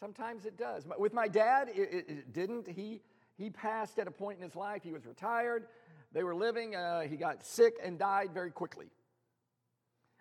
Sometimes 0.00 0.46
it 0.46 0.56
does. 0.56 0.86
With 0.98 1.12
my 1.12 1.26
dad, 1.26 1.68
it, 1.74 2.04
it, 2.08 2.32
didn't. 2.32 2.68
He, 2.68 3.00
he 3.36 3.50
passed 3.50 3.98
at 3.98 4.06
a 4.06 4.12
point 4.12 4.38
in 4.38 4.44
his 4.44 4.54
life. 4.54 4.82
He 4.84 4.92
was 4.92 5.04
retired. 5.06 5.66
They 6.12 6.22
were 6.22 6.36
living. 6.36 6.76
Uh, 6.76 7.00
he 7.00 7.16
got 7.16 7.44
sick 7.44 7.74
and 7.82 7.98
died 7.98 8.30
very 8.32 8.52
quickly. 8.52 8.86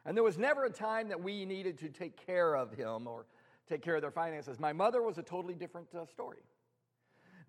And 0.03 0.17
there 0.17 0.24
was 0.24 0.38
never 0.38 0.65
a 0.65 0.72
time 0.72 1.10
that 1.10 1.22
we 1.22 1.46
needed 1.46 1.77
to 1.79 1.89
take 1.89 2.25
care 2.25 2.55
of 2.55 2.74
him 2.74 3.07
or 3.07 3.27
take 3.69 3.84
care 3.84 3.96
of 3.96 4.01
their 4.01 4.12
finances. 4.12 4.60
My 4.60 4.74
mother 4.74 5.03
was 5.03 5.19
a 5.19 5.24
totally 5.24 5.53
different 5.53 5.93
uh, 5.93 6.05
story. 6.05 6.39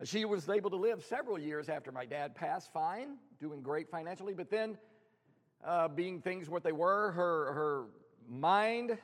She 0.05 0.25
was 0.25 0.49
able 0.49 0.71
to 0.71 0.77
live 0.77 1.03
several 1.05 1.39
years 1.39 1.69
after 1.69 1.91
my 1.91 2.05
dad 2.05 2.35
passed, 2.35 2.73
fine, 2.73 3.17
doing 3.41 3.63
great 3.63 3.91
financially, 3.91 4.35
but 4.35 4.51
then, 4.51 4.77
uh, 5.65 5.89
being 5.89 6.21
things 6.21 6.49
what 6.49 6.63
they 6.63 6.73
were, 6.73 7.11
her, 7.13 7.53
her 7.53 7.85
mind 8.29 8.97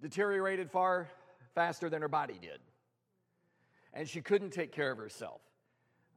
deteriorated 0.00 0.70
far 0.70 1.10
faster 1.54 1.88
than 1.88 2.02
her 2.02 2.08
body 2.08 2.38
did. 2.40 2.60
And 3.92 4.08
she 4.08 4.20
couldn't 4.20 4.50
take 4.50 4.72
care 4.72 4.90
of 4.90 4.98
herself. 4.98 5.40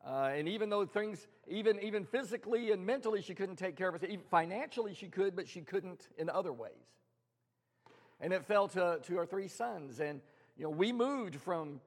Uh, 0.05 0.31
and 0.35 0.47
even 0.47 0.69
though 0.69 0.85
things, 0.85 1.27
even, 1.47 1.81
even 1.81 2.05
physically 2.05 2.71
and 2.71 2.85
mentally, 2.85 3.21
she 3.21 3.33
couldn't 3.33 3.55
take 3.57 3.75
care 3.75 3.87
of 3.87 3.95
herself, 3.95 4.11
even 4.11 4.25
financially 4.29 4.93
she 4.93 5.07
could, 5.07 5.35
but 5.35 5.47
she 5.47 5.61
couldn't 5.61 6.09
in 6.17 6.29
other 6.29 6.53
ways. 6.53 6.71
And 8.21 8.31
it 8.31 8.45
fell 8.45 8.67
to, 8.69 8.99
to 9.03 9.17
our 9.17 9.25
three 9.25 9.47
sons. 9.47 9.99
And, 9.99 10.21
you 10.57 10.63
know, 10.63 10.69
we 10.69 10.91
moved 10.91 11.35
from 11.35 11.81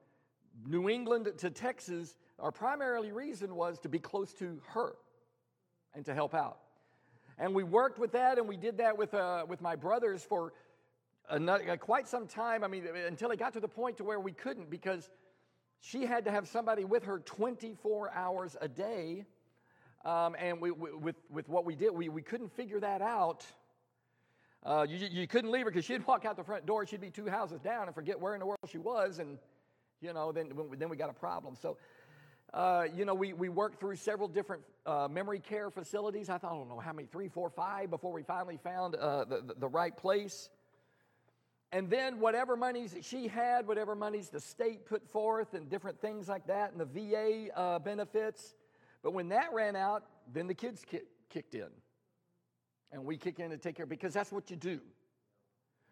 New 0.67 0.89
England 0.89 1.29
to 1.37 1.49
Texas, 1.49 2.17
our 2.39 2.51
primary 2.51 3.11
reason 3.11 3.55
was 3.55 3.79
to 3.79 3.89
be 3.89 3.99
close 3.99 4.33
to 4.33 4.59
her 4.67 4.95
and 5.93 6.05
to 6.05 6.13
help 6.13 6.33
out. 6.33 6.59
And 7.37 7.55
we 7.55 7.63
worked 7.63 7.99
with 7.99 8.11
that, 8.11 8.37
and 8.37 8.47
we 8.47 8.57
did 8.57 8.77
that 8.77 8.97
with, 8.97 9.13
uh, 9.13 9.45
with 9.47 9.61
my 9.61 9.75
brothers 9.75 10.23
for 10.23 10.53
another, 11.29 11.77
quite 11.77 12.07
some 12.07 12.27
time. 12.27 12.63
I 12.63 12.67
mean, 12.67 12.85
until 13.07 13.31
it 13.31 13.39
got 13.39 13.53
to 13.53 13.59
the 13.59 13.67
point 13.67 13.97
to 13.97 14.03
where 14.03 14.19
we 14.19 14.31
couldn't 14.31 14.69
because 14.69 15.09
she 15.79 16.05
had 16.05 16.25
to 16.25 16.31
have 16.31 16.47
somebody 16.47 16.85
with 16.85 17.03
her 17.05 17.19
24 17.19 18.11
hours 18.13 18.57
a 18.61 18.67
day. 18.67 19.25
Um, 20.05 20.35
and 20.39 20.61
we, 20.61 20.71
we, 20.71 20.91
with, 20.93 21.15
with 21.29 21.49
what 21.49 21.65
we 21.65 21.75
did, 21.75 21.91
we, 21.91 22.09
we 22.09 22.21
couldn't 22.21 22.55
figure 22.55 22.79
that 22.79 23.01
out. 23.01 23.45
Uh, 24.63 24.85
you, 24.89 24.97
you 24.97 25.27
couldn't 25.27 25.51
leave 25.51 25.65
her 25.65 25.71
because 25.71 25.85
she'd 25.89 26.05
walk 26.05 26.25
out 26.25 26.37
the 26.37 26.43
front 26.43 26.65
door, 26.65 26.85
she'd 26.85 27.01
be 27.01 27.09
two 27.09 27.27
houses 27.27 27.59
down 27.61 27.85
and 27.85 27.95
forget 27.95 28.19
where 28.19 28.33
in 28.33 28.39
the 28.39 28.45
world 28.45 28.59
she 28.69 28.77
was, 28.77 29.19
and 29.19 29.37
you 30.01 30.13
know, 30.13 30.31
then, 30.31 30.51
then 30.77 30.89
we 30.89 30.97
got 30.97 31.09
a 31.09 31.13
problem. 31.13 31.55
So 31.61 31.77
Uh, 32.53 32.87
you 32.95 33.05
know, 33.05 33.13
we, 33.13 33.33
we 33.33 33.47
worked 33.47 33.79
through 33.79 33.95
several 33.95 34.27
different 34.27 34.63
uh, 34.85 35.07
memory 35.09 35.39
care 35.39 35.69
facilities. 35.69 36.29
I 36.29 36.37
thought, 36.39 36.53
I 36.53 36.55
don't 36.55 36.67
know 36.69 36.79
how 36.79 36.93
many, 36.93 37.07
three, 37.07 37.27
four, 37.29 37.49
five, 37.49 37.91
before 37.91 38.11
we 38.11 38.23
finally 38.23 38.57
found 38.57 38.95
uh, 38.95 39.25
the, 39.25 39.41
the, 39.41 39.53
the 39.53 39.67
right 39.67 39.95
place. 39.95 40.49
And 41.71 41.89
then 41.89 42.19
whatever 42.19 42.55
monies 42.55 42.93
that 42.93 43.05
she 43.05 43.27
had, 43.27 43.67
whatever 43.67 43.95
monies 43.95 44.29
the 44.29 44.39
state 44.39 44.85
put 44.85 45.07
forth, 45.07 45.53
and 45.53 45.69
different 45.69 46.01
things 46.01 46.27
like 46.27 46.47
that, 46.47 46.71
and 46.71 46.79
the 46.81 46.85
VA 46.85 47.55
uh, 47.55 47.79
benefits. 47.79 48.55
But 49.03 49.13
when 49.13 49.29
that 49.29 49.53
ran 49.53 49.75
out, 49.75 50.03
then 50.33 50.47
the 50.47 50.55
kids 50.55 50.83
ki- 50.89 51.01
kicked 51.29 51.53
in. 51.53 51.69
And 52.91 53.05
we 53.05 53.17
kick 53.17 53.39
in 53.39 53.51
to 53.51 53.57
take 53.57 53.75
care, 53.75 53.85
because 53.85 54.13
that's 54.13 54.31
what 54.31 54.49
you 54.49 54.55
do. 54.55 54.79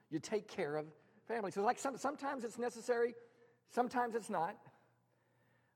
You 0.10 0.20
take 0.20 0.48
care 0.48 0.76
of 0.76 0.88
family. 1.28 1.52
So, 1.52 1.62
like, 1.62 1.78
some, 1.78 1.98
sometimes 1.98 2.44
it's 2.44 2.58
necessary, 2.58 3.14
sometimes 3.70 4.16
it's 4.16 4.30
not. 4.30 4.56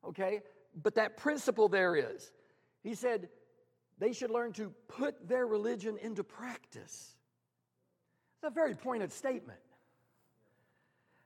Okay? 0.03 0.41
But 0.81 0.95
that 0.95 1.17
principle 1.17 1.69
there 1.69 1.95
is. 1.95 2.31
He 2.81 2.95
said 2.95 3.29
they 3.99 4.13
should 4.13 4.31
learn 4.31 4.53
to 4.53 4.73
put 4.87 5.27
their 5.27 5.45
religion 5.45 5.97
into 6.01 6.23
practice. 6.23 7.15
It's 8.37 8.47
a 8.47 8.49
very 8.49 8.73
pointed 8.73 9.11
statement. 9.11 9.59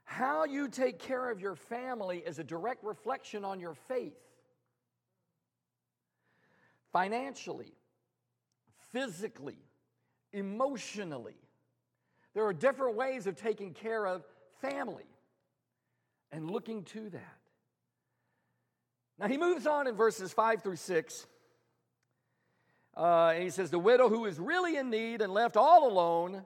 How 0.05 0.45
you 0.45 0.69
take 0.69 0.99
care 0.99 1.29
of 1.29 1.41
your 1.41 1.55
family 1.55 2.19
is 2.19 2.39
a 2.39 2.43
direct 2.43 2.83
reflection 2.83 3.43
on 3.43 3.59
your 3.59 3.73
faith. 3.73 4.15
Financially, 6.93 7.73
physically, 8.93 9.57
emotionally. 10.31 11.35
There 12.33 12.45
are 12.45 12.53
different 12.53 12.95
ways 12.95 13.27
of 13.27 13.35
taking 13.35 13.73
care 13.73 14.05
of 14.05 14.23
family 14.61 15.09
and 16.31 16.49
looking 16.49 16.83
to 16.83 17.09
that. 17.09 17.37
Now 19.17 19.27
he 19.27 19.37
moves 19.37 19.65
on 19.65 19.87
in 19.87 19.95
verses 19.95 20.31
5 20.31 20.61
through 20.61 20.75
6. 20.75 21.27
Uh, 22.95 23.31
and 23.33 23.43
he 23.43 23.49
says, 23.49 23.71
The 23.71 23.79
widow 23.79 24.07
who 24.07 24.25
is 24.25 24.39
really 24.39 24.77
in 24.77 24.89
need 24.89 25.21
and 25.21 25.33
left 25.33 25.57
all 25.57 25.89
alone 25.89 26.45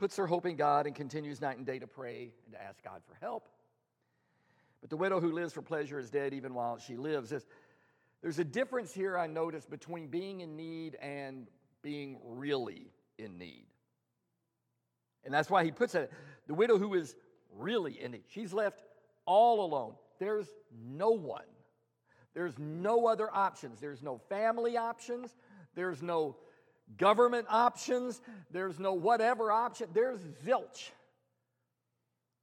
puts 0.00 0.16
her 0.16 0.26
hope 0.26 0.46
in 0.46 0.56
God 0.56 0.86
and 0.86 0.94
continues 0.94 1.40
night 1.40 1.58
and 1.58 1.66
day 1.66 1.78
to 1.78 1.86
pray 1.86 2.32
and 2.46 2.54
to 2.54 2.62
ask 2.62 2.82
God 2.82 3.02
for 3.06 3.14
help. 3.20 3.48
But 4.80 4.90
the 4.90 4.96
widow 4.96 5.20
who 5.20 5.30
lives 5.30 5.52
for 5.52 5.62
pleasure 5.62 5.98
is 5.98 6.10
dead 6.10 6.34
even 6.34 6.54
while 6.54 6.78
she 6.78 6.96
lives. 6.96 7.30
There's, 8.22 8.38
a 8.38 8.44
difference 8.44 8.92
here 8.92 9.16
I 9.16 9.26
notice 9.26 9.66
between 9.66 10.08
being 10.08 10.40
in 10.40 10.56
need 10.56 10.96
and 10.96 11.46
being 11.82 12.18
really 12.24 12.90
in 13.18 13.38
need. 13.38 13.66
And 15.24 15.32
that's 15.32 15.50
why 15.50 15.64
he 15.64 15.70
puts 15.70 15.94
it 15.94 16.10
the 16.46 16.54
widow 16.54 16.78
who 16.78 16.94
is 16.94 17.14
really 17.54 18.02
in 18.02 18.12
need. 18.12 18.24
She's 18.26 18.52
left 18.52 18.82
all 19.26 19.64
alone. 19.64 19.94
There's 20.18 20.48
no 20.72 21.10
one 21.10 21.44
there's 22.34 22.58
no 22.58 23.06
other 23.06 23.28
options. 23.32 23.80
There's 23.80 24.02
no 24.02 24.18
family 24.28 24.76
options. 24.76 25.34
There's 25.74 26.02
no 26.02 26.36
government 26.96 27.46
options. 27.48 28.20
There's 28.50 28.78
no 28.78 28.92
whatever 28.94 29.50
option. 29.52 29.88
There's 29.92 30.20
zilch. 30.44 30.90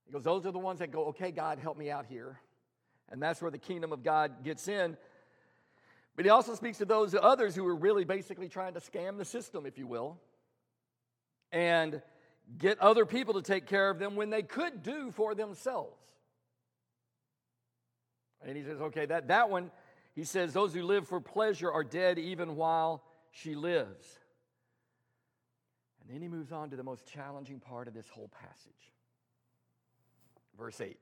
He 0.05 0.13
goes, 0.13 0.23
Those 0.23 0.45
are 0.45 0.51
the 0.51 0.59
ones 0.59 0.79
that 0.79 0.91
go, 0.91 1.05
okay, 1.07 1.31
God, 1.31 1.59
help 1.59 1.77
me 1.77 1.91
out 1.91 2.05
here. 2.05 2.39
And 3.09 3.21
that's 3.21 3.41
where 3.41 3.51
the 3.51 3.57
kingdom 3.57 3.93
of 3.93 4.03
God 4.03 4.43
gets 4.43 4.67
in. 4.67 4.97
But 6.15 6.25
he 6.25 6.29
also 6.29 6.55
speaks 6.55 6.79
to 6.79 6.85
those 6.85 7.15
others 7.15 7.55
who 7.55 7.65
are 7.67 7.75
really 7.75 8.03
basically 8.03 8.49
trying 8.49 8.73
to 8.73 8.79
scam 8.79 9.17
the 9.17 9.25
system, 9.25 9.65
if 9.65 9.77
you 9.77 9.85
will, 9.85 10.17
and 11.51 12.01
get 12.57 12.79
other 12.79 13.05
people 13.05 13.35
to 13.35 13.41
take 13.41 13.67
care 13.67 13.89
of 13.89 13.99
them 13.99 14.15
when 14.15 14.29
they 14.29 14.41
could 14.41 14.81
do 14.81 15.11
for 15.11 15.35
themselves. 15.35 15.95
And 18.45 18.57
he 18.57 18.63
says, 18.63 18.81
okay, 18.81 19.05
that, 19.05 19.27
that 19.27 19.49
one, 19.49 19.71
he 20.15 20.23
says, 20.23 20.53
those 20.53 20.73
who 20.73 20.83
live 20.83 21.07
for 21.07 21.19
pleasure 21.19 21.71
are 21.71 21.83
dead 21.83 22.17
even 22.17 22.55
while 22.55 23.03
she 23.31 23.55
lives. 23.55 24.19
And 26.07 26.15
then 26.15 26.21
he 26.21 26.29
moves 26.29 26.53
on 26.53 26.69
to 26.69 26.77
the 26.77 26.83
most 26.83 27.05
challenging 27.05 27.59
part 27.59 27.87
of 27.89 27.93
this 27.93 28.07
whole 28.09 28.29
passage. 28.29 28.93
Verse 30.57 30.79
8 30.79 30.97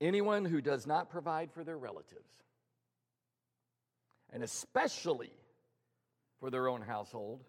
Anyone 0.00 0.44
who 0.44 0.60
does 0.60 0.86
not 0.86 1.10
provide 1.10 1.52
for 1.52 1.62
their 1.62 1.76
relatives, 1.76 2.30
and 4.32 4.42
especially 4.42 5.30
for 6.40 6.50
their 6.50 6.68
own 6.68 6.80
household, 6.80 7.44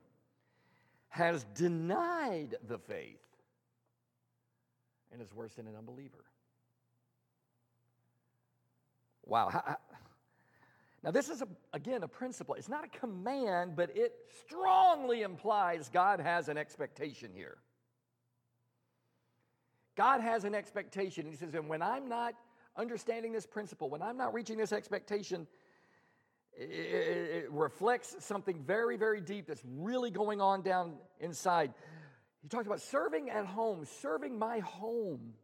has 1.09 1.45
denied 1.55 2.55
the 2.67 2.77
faith 2.77 3.19
and 5.11 5.21
is 5.21 5.33
worse 5.33 5.53
than 5.53 5.67
an 5.67 5.75
unbeliever. 5.77 6.25
Wow. 9.25 9.77
Now, 11.05 11.11
this 11.11 11.29
is, 11.29 11.43
a, 11.43 11.47
again, 11.71 12.01
a 12.01 12.07
principle. 12.07 12.55
It's 12.55 12.67
not 12.67 12.83
a 12.83 12.87
command, 12.87 13.75
but 13.75 13.95
it 13.95 14.13
strongly 14.43 15.21
implies 15.21 15.87
God 15.87 16.19
has 16.19 16.49
an 16.49 16.57
expectation 16.57 17.29
here. 17.31 17.57
God 19.95 20.21
has 20.21 20.45
an 20.45 20.55
expectation. 20.55 21.27
He 21.27 21.35
says, 21.35 21.53
and 21.53 21.69
when 21.69 21.83
I'm 21.83 22.09
not 22.09 22.33
understanding 22.75 23.31
this 23.33 23.45
principle, 23.45 23.87
when 23.87 24.01
I'm 24.01 24.17
not 24.17 24.33
reaching 24.33 24.57
this 24.57 24.73
expectation, 24.73 25.45
it, 26.57 26.71
it, 26.71 27.35
it 27.43 27.51
reflects 27.51 28.15
something 28.25 28.63
very, 28.63 28.97
very 28.97 29.21
deep 29.21 29.45
that's 29.45 29.63
really 29.63 30.09
going 30.09 30.41
on 30.41 30.63
down 30.63 30.93
inside. 31.19 31.71
He 32.41 32.49
talks 32.49 32.65
about 32.65 32.81
serving 32.81 33.29
at 33.29 33.45
home, 33.45 33.85
serving 34.01 34.39
my 34.39 34.57
home. 34.57 35.35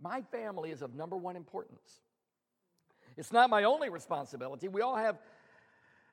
My 0.00 0.22
family 0.30 0.70
is 0.70 0.82
of 0.82 0.94
number 0.94 1.16
one 1.16 1.34
importance. 1.34 2.00
It's 3.16 3.32
not 3.32 3.50
my 3.50 3.64
only 3.64 3.88
responsibility. 3.88 4.68
We 4.68 4.80
all 4.80 4.96
have 4.96 5.18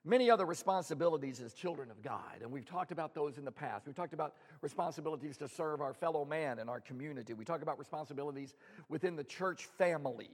many 0.03 0.31
other 0.31 0.45
responsibilities 0.45 1.41
as 1.41 1.53
children 1.53 1.91
of 1.91 2.01
God, 2.01 2.41
and 2.41 2.51
we've 2.51 2.65
talked 2.65 2.91
about 2.91 3.13
those 3.13 3.37
in 3.37 3.45
the 3.45 3.51
past. 3.51 3.85
We've 3.85 3.95
talked 3.95 4.13
about 4.13 4.35
responsibilities 4.61 5.37
to 5.37 5.47
serve 5.47 5.81
our 5.81 5.93
fellow 5.93 6.25
man 6.25 6.59
and 6.59 6.69
our 6.69 6.79
community. 6.79 7.33
We 7.33 7.45
talk 7.45 7.61
about 7.61 7.77
responsibilities 7.77 8.55
within 8.89 9.15
the 9.15 9.23
church 9.23 9.65
family. 9.77 10.29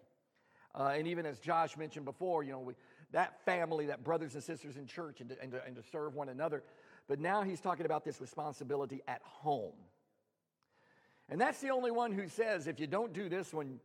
Uh, 0.75 0.93
and 0.95 1.07
even 1.07 1.25
as 1.25 1.39
Josh 1.39 1.77
mentioned 1.77 2.05
before, 2.05 2.43
you 2.43 2.51
know, 2.51 2.59
we, 2.59 2.73
that 3.11 3.43
family, 3.45 3.87
that 3.87 4.03
brothers 4.03 4.33
and 4.33 4.43
sisters 4.43 4.77
in 4.77 4.85
church, 4.85 5.21
and 5.21 5.29
to, 5.29 5.41
and, 5.41 5.51
to, 5.51 5.63
and 5.65 5.75
to 5.75 5.83
serve 5.91 6.15
one 6.15 6.29
another. 6.29 6.63
But 7.07 7.19
now 7.19 7.43
he's 7.43 7.59
talking 7.59 7.85
about 7.85 8.03
this 8.03 8.21
responsibility 8.21 9.01
at 9.07 9.21
home. 9.23 9.73
And 11.29 11.39
that's 11.39 11.61
the 11.61 11.69
only 11.69 11.91
one 11.91 12.11
who 12.11 12.27
says 12.27 12.67
if 12.67 12.79
you 12.79 12.87
don't 12.87 13.13
do 13.13 13.29
this 13.29 13.53
one, 13.53 13.79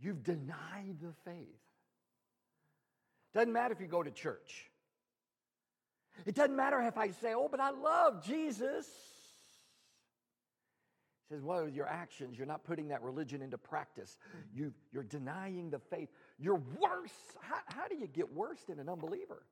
you've 0.00 0.22
denied 0.22 0.96
the 1.00 1.12
faith. 1.24 1.63
Doesn't 3.34 3.52
matter 3.52 3.74
if 3.74 3.80
you 3.80 3.86
go 3.86 4.02
to 4.02 4.10
church. 4.10 4.70
It 6.24 6.34
doesn't 6.34 6.54
matter 6.54 6.80
if 6.80 6.96
I 6.96 7.10
say, 7.10 7.34
oh, 7.34 7.48
but 7.50 7.60
I 7.60 7.70
love 7.70 8.24
Jesus. 8.24 8.86
He 11.28 11.34
says, 11.34 11.42
well, 11.42 11.64
with 11.64 11.74
your 11.74 11.88
actions, 11.88 12.38
you're 12.38 12.46
not 12.46 12.64
putting 12.64 12.88
that 12.88 13.02
religion 13.02 13.42
into 13.42 13.58
practice. 13.58 14.16
You, 14.54 14.72
you're 14.92 15.02
denying 15.02 15.70
the 15.70 15.80
faith. 15.80 16.08
You're 16.38 16.62
worse. 16.78 17.12
How, 17.40 17.56
how 17.66 17.88
do 17.88 17.96
you 17.96 18.06
get 18.06 18.32
worse 18.32 18.60
than 18.68 18.78
an 18.78 18.88
unbeliever? 18.88 19.42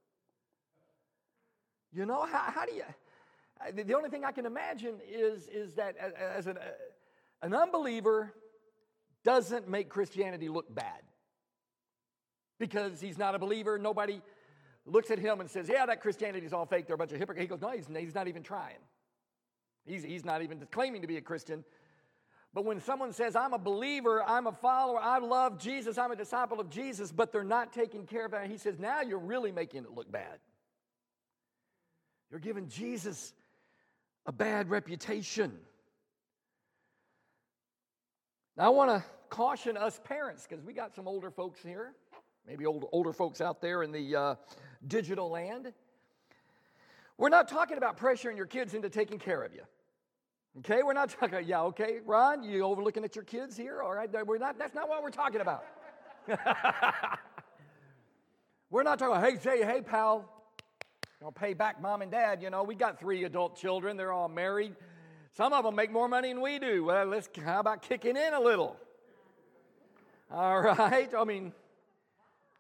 You 1.93 2.07
know, 2.07 2.25
how, 2.25 2.51
how 2.51 2.65
do 2.65 2.73
you? 2.75 2.85
The 3.85 3.95
only 3.95 4.11
thing 4.11 4.25
I 4.25 4.33
can 4.33 4.47
imagine 4.47 4.97
is, 5.09 5.49
is 5.49 5.75
that 5.75 5.97
as 5.97 6.47
an, 6.47 6.59
an 7.43 7.55
unbeliever 7.55 8.33
doesn't 9.25 9.69
make 9.69 9.89
Christianity 9.89 10.49
look 10.49 10.73
bad 10.73 11.03
because 12.62 13.00
he's 13.00 13.19
not 13.19 13.35
a 13.35 13.40
believer. 13.40 13.76
Nobody 13.76 14.23
looks 14.87 15.11
at 15.11 15.19
him 15.19 15.40
and 15.40 15.50
says, 15.50 15.69
Yeah, 15.69 15.85
that 15.87 16.00
Christianity's 16.00 16.52
all 16.52 16.64
fake. 16.64 16.87
They're 16.87 16.95
a 16.95 16.99
bunch 16.99 17.11
of 17.11 17.19
hypocrites. 17.19 17.42
He 17.42 17.49
goes, 17.49 17.61
No, 17.61 17.71
he's, 17.71 17.88
he's 17.92 18.14
not 18.14 18.28
even 18.28 18.45
trying. 18.45 18.78
He's, 19.85 20.04
he's 20.04 20.25
not 20.25 20.42
even 20.42 20.64
claiming 20.71 21.02
to 21.02 21.09
be 21.09 21.16
a 21.16 21.21
Christian. 21.21 21.64
But 22.54 22.64
when 22.64 22.81
someone 22.81 23.12
says, 23.12 23.35
I'm 23.35 23.52
a 23.52 23.59
believer, 23.59 24.23
I'm 24.23 24.47
a 24.47 24.52
follower, 24.52 25.00
I 25.00 25.19
love 25.19 25.59
Jesus, 25.59 25.99
I'm 25.99 26.12
a 26.12 26.16
disciple 26.16 26.61
of 26.61 26.71
Jesus, 26.71 27.11
but 27.11 27.33
they're 27.33 27.42
not 27.42 27.73
taking 27.73 28.07
care 28.07 28.26
of 28.26 28.31
that, 28.31 28.49
he 28.49 28.59
says, 28.59 28.78
Now 28.78 29.00
you're 29.00 29.19
really 29.19 29.50
making 29.50 29.83
it 29.83 29.90
look 29.90 30.11
bad. 30.11 30.38
You're 32.31 32.40
giving 32.40 32.69
Jesus 32.69 33.33
a 34.25 34.33
bad 34.33 34.71
reputation. 34.71 35.52
Now, 38.57 38.66
I 38.66 38.69
want 38.69 38.90
to 38.90 39.04
caution 39.31 39.76
us 39.76 40.00
parents 40.04 40.47
because 40.49 40.64
we 40.64 40.75
got 40.75 40.95
some 40.95 41.09
older 41.09 41.31
folks 41.31 41.61
here 41.62 41.95
maybe 42.47 42.67
old, 42.67 42.89
older 42.93 43.13
folks 43.13 43.41
out 43.41 43.61
there 43.61 43.83
in 43.83 43.93
the 43.93 44.17
uh, 44.17 44.35
digital 44.87 45.31
land. 45.31 45.73
We're 47.19 47.29
not 47.29 47.49
talking 47.49 47.77
about 47.77 47.99
pressuring 47.99 48.37
your 48.37 48.47
kids 48.47 48.75
into 48.75 48.89
taking 48.91 49.19
care 49.19 49.43
of 49.43 49.55
you. 49.55 49.63
Okay, 50.59 50.83
we're 50.83 50.93
not 50.93 51.09
talking, 51.09 51.31
about, 51.31 51.47
yeah, 51.47 51.63
okay, 51.63 52.01
Ron, 52.05 52.43
you 52.43 52.63
overlooking 52.63 53.05
at 53.05 53.17
your 53.17 53.25
kids 53.25 53.57
here? 53.57 53.81
All 53.81 53.95
right, 53.95 54.11
we're 54.27 54.39
not, 54.39 54.59
that's 54.59 54.75
not 54.75 54.89
what 54.89 55.03
we're 55.03 55.11
talking 55.11 55.41
about. 55.41 55.65
we're 58.71 58.83
not 58.83 58.99
talking, 58.99 59.23
hey, 59.23 59.39
say, 59.39 59.65
hey, 59.65 59.81
pal, 59.81 60.29
know, 61.23 61.31
pay 61.31 61.55
back 61.55 61.81
mom 61.81 62.03
and 62.03 62.11
dad. 62.11 62.43
You 62.43 62.51
know, 62.51 62.63
we 62.63 62.75
got 62.75 62.99
three 62.99 63.25
adult 63.25 63.57
children, 63.57 63.97
they're 63.97 64.13
all 64.13 64.29
married. 64.29 64.75
Some 65.35 65.53
of 65.53 65.65
them 65.65 65.75
make 65.75 65.91
more 65.91 66.09
money 66.09 66.29
than 66.29 66.43
we 66.43 66.59
do. 66.59 66.85
Well, 66.85 67.07
let's, 67.07 67.29
how 67.43 67.61
about 67.61 67.81
kicking 67.83 68.17
in 68.17 68.35
a 68.35 68.41
little? 68.41 68.77
All 70.31 70.61
right, 70.61 71.09
I 71.17 71.25
mean, 71.25 71.53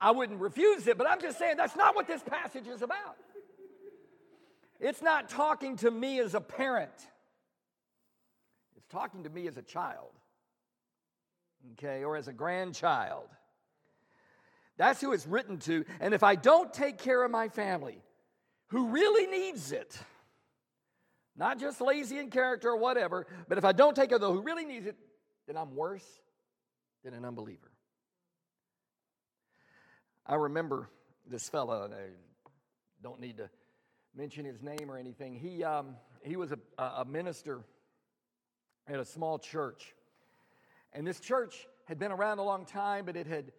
I 0.02 0.10
wouldn't 0.10 0.40
refuse 0.40 0.88
it, 0.88 0.98
but 0.98 1.08
I'm 1.08 1.20
just 1.20 1.38
saying 1.38 1.56
that's 1.56 1.76
not 1.76 1.94
what 1.94 2.08
this 2.08 2.22
passage 2.24 2.66
is 2.66 2.82
about. 2.82 3.16
It's 4.80 5.00
not 5.00 5.28
talking 5.28 5.76
to 5.76 5.90
me 5.92 6.18
as 6.18 6.34
a 6.34 6.40
parent, 6.40 6.90
it's 8.76 8.86
talking 8.88 9.22
to 9.22 9.30
me 9.30 9.46
as 9.46 9.56
a 9.56 9.62
child, 9.62 10.10
okay, 11.74 12.02
or 12.02 12.16
as 12.16 12.26
a 12.26 12.32
grandchild. 12.32 13.28
That's 14.76 15.00
who 15.00 15.12
it's 15.12 15.26
written 15.26 15.58
to. 15.60 15.84
And 16.00 16.14
if 16.14 16.24
I 16.24 16.34
don't 16.34 16.74
take 16.74 16.98
care 16.98 17.22
of 17.22 17.30
my 17.30 17.48
family, 17.48 18.02
who 18.68 18.88
really 18.88 19.26
needs 19.28 19.70
it, 19.70 19.96
not 21.36 21.60
just 21.60 21.80
lazy 21.80 22.18
in 22.18 22.30
character 22.30 22.70
or 22.70 22.76
whatever, 22.76 23.26
but 23.48 23.58
if 23.58 23.64
I 23.64 23.72
don't 23.72 23.94
take 23.94 24.08
care 24.08 24.16
of 24.16 24.22
those 24.22 24.34
who 24.34 24.42
really 24.42 24.64
needs 24.64 24.86
it, 24.86 24.96
then 25.46 25.56
I'm 25.56 25.76
worse 25.76 26.06
than 27.04 27.14
an 27.14 27.24
unbeliever. 27.24 27.71
I 30.24 30.36
remember 30.36 30.88
this 31.26 31.48
fellow, 31.48 31.82
and 31.82 31.92
I 31.92 32.10
don't 33.02 33.20
need 33.20 33.38
to 33.38 33.50
mention 34.14 34.44
his 34.44 34.62
name 34.62 34.88
or 34.88 34.96
anything. 34.96 35.34
He, 35.34 35.64
um, 35.64 35.96
he 36.22 36.36
was 36.36 36.52
a, 36.52 36.58
a 36.82 37.04
minister 37.04 37.64
at 38.86 39.00
a 39.00 39.04
small 39.04 39.38
church. 39.38 39.94
And 40.92 41.04
this 41.04 41.18
church 41.18 41.66
had 41.86 41.98
been 41.98 42.12
around 42.12 42.38
a 42.38 42.44
long 42.44 42.66
time, 42.66 43.04
but 43.04 43.16
it 43.16 43.26
had 43.26 43.50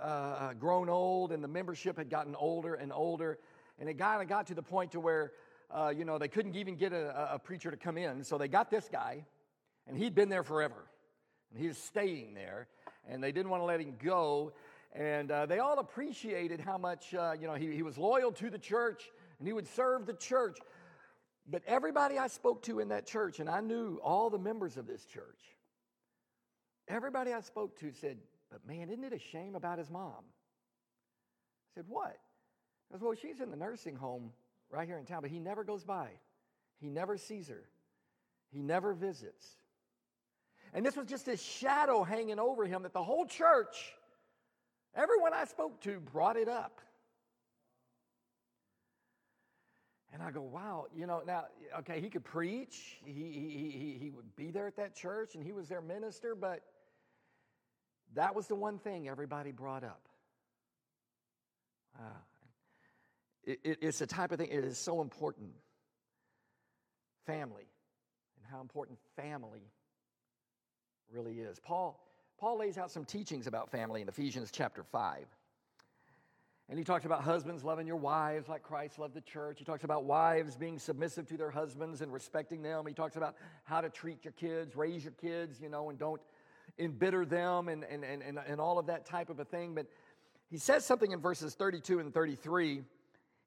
uh, 0.00 0.54
grown 0.54 0.88
old, 0.88 1.30
and 1.30 1.44
the 1.44 1.48
membership 1.48 1.98
had 1.98 2.08
gotten 2.08 2.34
older 2.34 2.74
and 2.74 2.90
older. 2.90 3.38
And 3.78 3.88
it 3.88 3.98
kind 3.98 4.22
of 4.22 4.28
got 4.28 4.46
to 4.46 4.54
the 4.54 4.62
point 4.62 4.92
to 4.92 5.00
where, 5.00 5.32
uh, 5.70 5.92
you 5.94 6.06
know, 6.06 6.16
they 6.16 6.28
couldn't 6.28 6.56
even 6.56 6.76
get 6.76 6.94
a, 6.94 7.34
a 7.34 7.38
preacher 7.38 7.70
to 7.70 7.76
come 7.76 7.98
in. 7.98 8.24
So 8.24 8.38
they 8.38 8.48
got 8.48 8.70
this 8.70 8.88
guy, 8.90 9.26
and 9.86 9.98
he'd 9.98 10.14
been 10.14 10.30
there 10.30 10.44
forever. 10.44 10.86
And 11.50 11.60
he 11.60 11.68
was 11.68 11.76
staying 11.76 12.32
there, 12.32 12.66
and 13.06 13.22
they 13.22 13.30
didn't 13.30 13.50
want 13.50 13.60
to 13.60 13.66
let 13.66 13.80
him 13.80 13.96
go. 14.02 14.54
And 14.94 15.30
uh, 15.30 15.46
they 15.46 15.58
all 15.58 15.80
appreciated 15.80 16.60
how 16.60 16.78
much, 16.78 17.14
uh, 17.14 17.34
you 17.38 17.48
know, 17.48 17.54
he, 17.54 17.74
he 17.74 17.82
was 17.82 17.98
loyal 17.98 18.30
to 18.32 18.48
the 18.48 18.58
church 18.58 19.10
and 19.38 19.48
he 19.48 19.52
would 19.52 19.66
serve 19.66 20.06
the 20.06 20.12
church. 20.12 20.58
But 21.50 21.62
everybody 21.66 22.16
I 22.16 22.28
spoke 22.28 22.62
to 22.64 22.78
in 22.78 22.88
that 22.88 23.06
church, 23.06 23.40
and 23.40 23.50
I 23.50 23.60
knew 23.60 24.00
all 24.02 24.30
the 24.30 24.38
members 24.38 24.76
of 24.76 24.86
this 24.86 25.04
church, 25.04 25.40
everybody 26.88 27.32
I 27.32 27.40
spoke 27.40 27.78
to 27.80 27.92
said, 27.92 28.18
But 28.50 28.66
man, 28.66 28.88
isn't 28.88 29.04
it 29.04 29.12
a 29.12 29.18
shame 29.18 29.56
about 29.56 29.78
his 29.78 29.90
mom? 29.90 30.12
I 30.22 31.74
said, 31.74 31.84
What? 31.88 32.16
I 32.90 32.96
said, 32.96 33.02
Well, 33.02 33.14
she's 33.20 33.40
in 33.40 33.50
the 33.50 33.56
nursing 33.56 33.96
home 33.96 34.30
right 34.70 34.86
here 34.86 34.96
in 34.96 35.04
town, 35.04 35.22
but 35.22 35.30
he 35.30 35.40
never 35.40 35.64
goes 35.64 35.84
by. 35.84 36.08
He 36.80 36.88
never 36.88 37.18
sees 37.18 37.48
her. 37.48 37.64
He 38.52 38.62
never 38.62 38.94
visits. 38.94 39.44
And 40.72 40.86
this 40.86 40.96
was 40.96 41.06
just 41.06 41.26
this 41.26 41.42
shadow 41.42 42.04
hanging 42.04 42.38
over 42.38 42.64
him 42.64 42.84
that 42.84 42.92
the 42.92 43.02
whole 43.02 43.26
church 43.26 43.92
Everyone 44.96 45.32
I 45.32 45.44
spoke 45.44 45.80
to 45.82 45.98
brought 46.00 46.36
it 46.36 46.48
up. 46.48 46.80
And 50.12 50.22
I 50.22 50.30
go, 50.30 50.42
wow, 50.42 50.86
you 50.94 51.08
know, 51.08 51.22
now, 51.26 51.46
okay, 51.80 52.00
he 52.00 52.08
could 52.08 52.22
preach, 52.22 52.98
he, 53.04 53.12
he, 53.12 53.70
he, 53.72 53.98
he 54.00 54.10
would 54.10 54.36
be 54.36 54.52
there 54.52 54.68
at 54.68 54.76
that 54.76 54.94
church, 54.94 55.34
and 55.34 55.42
he 55.42 55.50
was 55.50 55.68
their 55.68 55.80
minister, 55.80 56.36
but 56.36 56.60
that 58.14 58.36
was 58.36 58.46
the 58.46 58.54
one 58.54 58.78
thing 58.78 59.08
everybody 59.08 59.50
brought 59.50 59.82
up. 59.82 60.02
Uh, 61.98 62.20
it, 63.42 63.58
it, 63.64 63.78
it's 63.82 63.98
the 63.98 64.06
type 64.06 64.30
of 64.30 64.38
thing, 64.38 64.50
it 64.52 64.64
is 64.64 64.78
so 64.78 65.00
important. 65.00 65.50
Family, 67.26 67.66
and 68.36 68.46
how 68.52 68.60
important 68.60 68.98
family 69.16 69.72
really 71.12 71.40
is. 71.40 71.58
Paul 71.58 72.00
Paul 72.44 72.58
lays 72.58 72.76
out 72.76 72.90
some 72.90 73.06
teachings 73.06 73.46
about 73.46 73.70
family 73.70 74.02
in 74.02 74.08
Ephesians 74.08 74.50
chapter 74.52 74.82
5. 74.82 75.24
And 76.68 76.78
he 76.78 76.84
talks 76.84 77.06
about 77.06 77.22
husbands 77.22 77.64
loving 77.64 77.86
your 77.86 77.96
wives 77.96 78.50
like 78.50 78.62
Christ 78.62 78.98
loved 78.98 79.14
the 79.14 79.22
church. 79.22 79.58
He 79.58 79.64
talks 79.64 79.82
about 79.82 80.04
wives 80.04 80.54
being 80.54 80.78
submissive 80.78 81.26
to 81.28 81.38
their 81.38 81.50
husbands 81.50 82.02
and 82.02 82.12
respecting 82.12 82.60
them. 82.60 82.84
He 82.86 82.92
talks 82.92 83.16
about 83.16 83.34
how 83.62 83.80
to 83.80 83.88
treat 83.88 84.26
your 84.26 84.32
kids, 84.32 84.76
raise 84.76 85.02
your 85.02 85.14
kids, 85.14 85.58
you 85.58 85.70
know, 85.70 85.88
and 85.88 85.98
don't 85.98 86.20
embitter 86.78 87.24
them 87.24 87.68
and, 87.68 87.82
and, 87.84 88.04
and, 88.04 88.20
and, 88.22 88.38
and 88.46 88.60
all 88.60 88.78
of 88.78 88.88
that 88.88 89.06
type 89.06 89.30
of 89.30 89.40
a 89.40 89.46
thing. 89.46 89.74
But 89.74 89.86
he 90.50 90.58
says 90.58 90.84
something 90.84 91.12
in 91.12 91.20
verses 91.20 91.54
32 91.54 91.98
and 91.98 92.12
33. 92.12 92.82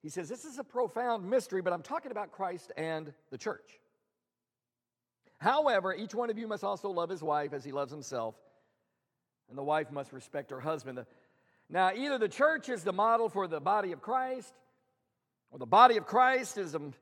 He 0.01 0.10
says, 0.10 0.27
This 0.27 0.43
is 0.43 0.57
a 0.57 0.63
profound 0.63 1.23
mystery, 1.29 1.62
but 1.62 1.71
I'm 1.71 1.83
talking 1.83 2.10
about 2.10 2.31
Christ 2.31 2.71
and 2.75 3.13
the 3.29 3.38
church. 3.38 3.79
However, 5.38 5.93
each 5.93 6.15
one 6.15 6.31
of 6.31 6.39
you 6.39 6.47
must 6.47 6.63
also 6.63 6.89
love 6.89 7.12
his 7.12 7.21
wife 7.21 7.53
as 7.53 7.63
he 7.63 7.71
loves 7.71 7.91
himself 7.91 8.33
and 9.49 9.57
the 9.57 9.63
wife 9.63 9.91
must 9.91 10.13
respect 10.13 10.51
her 10.51 10.60
husband. 10.60 11.05
Now, 11.69 11.91
either 11.93 12.17
the 12.17 12.29
church 12.29 12.69
is 12.69 12.83
the 12.83 12.93
model 12.93 13.29
for 13.29 13.47
the 13.47 13.60
body 13.60 13.91
of 13.91 14.01
Christ, 14.01 14.53
or 15.51 15.60
the 15.60 15.65
body 15.65 15.97
of 15.97 16.05
Christ 16.05 16.57
is, 16.57 16.71
the, 16.73 16.93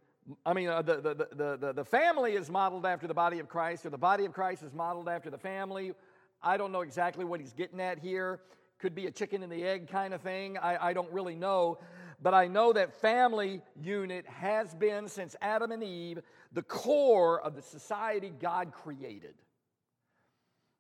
I 0.46 0.54
mean, 0.54 0.70
uh, 0.70 0.82
the, 0.82 0.96
the, 1.02 1.14
the, 1.14 1.58
the, 1.58 1.74
the 1.74 1.86
family 1.86 2.34
is 2.34 2.50
modeled 2.50 2.86
after 2.86 3.08
the 3.08 3.14
body 3.14 3.40
of 3.40 3.48
Christ, 3.48 3.86
or 3.86 3.90
the 3.90 3.98
body 3.98 4.26
of 4.26 4.34
Christ 4.34 4.64
is 4.64 4.74
modeled 4.74 5.10
after 5.10 5.30
the 5.30 5.38
family. 5.38 5.94
I 6.42 6.58
don't 6.58 6.72
know 6.72 6.82
exactly 6.82 7.26
what 7.26 7.40
he's 7.40 7.54
getting 7.54 7.80
at 7.80 8.00
here. 8.00 8.40
Could 8.80 8.94
be 8.94 9.08
a 9.08 9.12
chicken 9.12 9.42
and 9.42 9.52
the 9.52 9.64
egg 9.64 9.90
kind 9.90 10.14
of 10.14 10.22
thing. 10.22 10.58
I, 10.58 10.90
I 10.90 10.94
don't 10.94 11.12
really 11.12 11.36
know. 11.36 11.80
But 12.22 12.34
I 12.34 12.48
know 12.48 12.74
that 12.74 13.02
family 13.02 13.62
unit 13.82 14.26
has 14.28 14.74
been, 14.76 15.08
since 15.08 15.36
Adam 15.42 15.72
and 15.72 15.84
Eve, 15.84 16.20
the 16.54 16.62
core 16.62 17.42
of 17.42 17.56
the 17.56 17.62
society 17.62 18.34
God 18.40 18.72
created. 18.72 19.34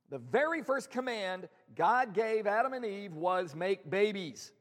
The 0.09 0.19
very 0.19 0.61
first 0.61 0.91
command 0.91 1.49
God 1.75 2.13
gave 2.13 2.47
Adam 2.47 2.73
and 2.73 2.85
Eve 2.85 3.13
was 3.13 3.55
make 3.55 3.89
babies. 3.89 4.51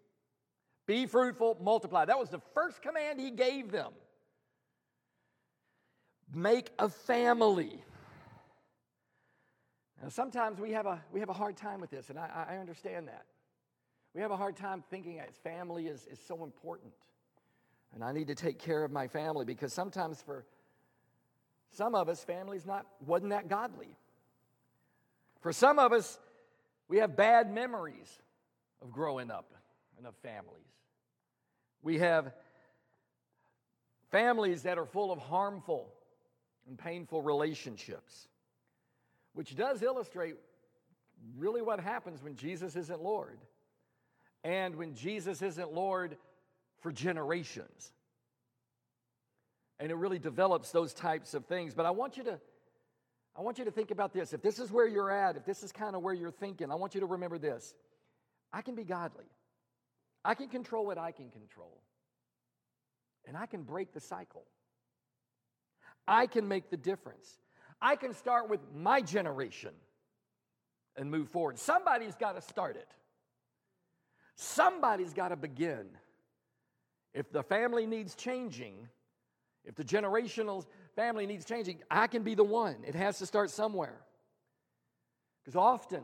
Be 0.86 1.06
fruitful, 1.06 1.58
multiply. 1.60 2.04
That 2.04 2.18
was 2.18 2.30
the 2.30 2.40
first 2.54 2.82
command 2.82 3.20
he 3.20 3.30
gave 3.30 3.70
them. 3.70 3.92
Make 6.34 6.70
a 6.78 6.88
family. 6.88 7.82
Now, 10.02 10.08
sometimes 10.08 10.60
we 10.60 10.72
have 10.72 10.86
a, 10.86 11.02
we 11.12 11.20
have 11.20 11.28
a 11.28 11.34
hard 11.34 11.56
time 11.56 11.80
with 11.80 11.90
this, 11.90 12.10
and 12.10 12.18
I, 12.18 12.46
I 12.50 12.56
understand 12.56 13.08
that. 13.08 13.24
We 14.14 14.20
have 14.20 14.30
a 14.30 14.36
hard 14.36 14.56
time 14.56 14.82
thinking 14.90 15.16
that 15.16 15.34
family 15.34 15.86
is, 15.86 16.06
is 16.10 16.20
so 16.26 16.44
important. 16.44 16.92
And 17.94 18.02
I 18.02 18.12
need 18.12 18.26
to 18.28 18.34
take 18.34 18.58
care 18.58 18.84
of 18.84 18.90
my 18.90 19.08
family 19.08 19.44
because 19.44 19.72
sometimes 19.72 20.20
for 20.20 20.44
some 21.70 21.94
of 21.94 22.08
us, 22.08 22.22
family's 22.22 22.66
not 22.66 22.86
wasn't 23.06 23.30
that 23.30 23.48
godly. 23.48 23.96
For 25.44 25.52
some 25.52 25.78
of 25.78 25.92
us, 25.92 26.18
we 26.88 26.96
have 27.00 27.16
bad 27.16 27.52
memories 27.52 28.10
of 28.80 28.90
growing 28.90 29.30
up 29.30 29.52
and 29.98 30.06
of 30.06 30.14
families. 30.22 30.72
We 31.82 31.98
have 31.98 32.32
families 34.10 34.62
that 34.62 34.78
are 34.78 34.86
full 34.86 35.12
of 35.12 35.18
harmful 35.18 35.92
and 36.66 36.78
painful 36.78 37.20
relationships, 37.20 38.26
which 39.34 39.54
does 39.54 39.82
illustrate 39.82 40.36
really 41.36 41.60
what 41.60 41.78
happens 41.78 42.22
when 42.22 42.36
Jesus 42.36 42.74
isn't 42.74 43.02
Lord 43.02 43.38
and 44.44 44.74
when 44.76 44.94
Jesus 44.94 45.42
isn't 45.42 45.74
Lord 45.74 46.16
for 46.80 46.90
generations. 46.90 47.92
And 49.78 49.92
it 49.92 49.96
really 49.96 50.18
develops 50.18 50.70
those 50.70 50.94
types 50.94 51.34
of 51.34 51.44
things. 51.44 51.74
But 51.74 51.84
I 51.84 51.90
want 51.90 52.16
you 52.16 52.24
to 52.24 52.40
I 53.36 53.40
want 53.42 53.58
you 53.58 53.64
to 53.64 53.70
think 53.70 53.90
about 53.90 54.12
this. 54.12 54.32
If 54.32 54.42
this 54.42 54.58
is 54.58 54.70
where 54.70 54.86
you're 54.86 55.10
at, 55.10 55.36
if 55.36 55.44
this 55.44 55.62
is 55.62 55.72
kind 55.72 55.96
of 55.96 56.02
where 56.02 56.14
you're 56.14 56.30
thinking, 56.30 56.70
I 56.70 56.76
want 56.76 56.94
you 56.94 57.00
to 57.00 57.06
remember 57.06 57.38
this. 57.38 57.74
I 58.52 58.62
can 58.62 58.74
be 58.74 58.84
godly. 58.84 59.24
I 60.24 60.34
can 60.34 60.48
control 60.48 60.86
what 60.86 60.98
I 60.98 61.10
can 61.10 61.30
control. 61.30 61.80
And 63.26 63.36
I 63.36 63.46
can 63.46 63.62
break 63.62 63.92
the 63.92 64.00
cycle. 64.00 64.44
I 66.06 66.26
can 66.26 66.46
make 66.46 66.70
the 66.70 66.76
difference. 66.76 67.38
I 67.80 67.96
can 67.96 68.14
start 68.14 68.48
with 68.48 68.60
my 68.74 69.00
generation 69.00 69.72
and 70.96 71.10
move 71.10 71.28
forward. 71.28 71.58
Somebody's 71.58 72.14
got 72.14 72.36
to 72.36 72.40
start 72.40 72.76
it. 72.76 72.88
Somebody's 74.36 75.12
got 75.12 75.28
to 75.28 75.36
begin. 75.36 75.86
If 77.12 77.30
the 77.32 77.42
family 77.42 77.86
needs 77.86 78.14
changing, 78.14 78.88
if 79.64 79.74
the 79.74 79.84
generational 79.84 80.66
family 80.94 81.26
needs 81.26 81.44
changing, 81.44 81.82
I 81.90 82.06
can 82.06 82.22
be 82.22 82.34
the 82.34 82.44
one. 82.44 82.76
It 82.86 82.94
has 82.94 83.18
to 83.18 83.26
start 83.26 83.50
somewhere. 83.50 84.00
Because 85.42 85.56
often, 85.56 86.02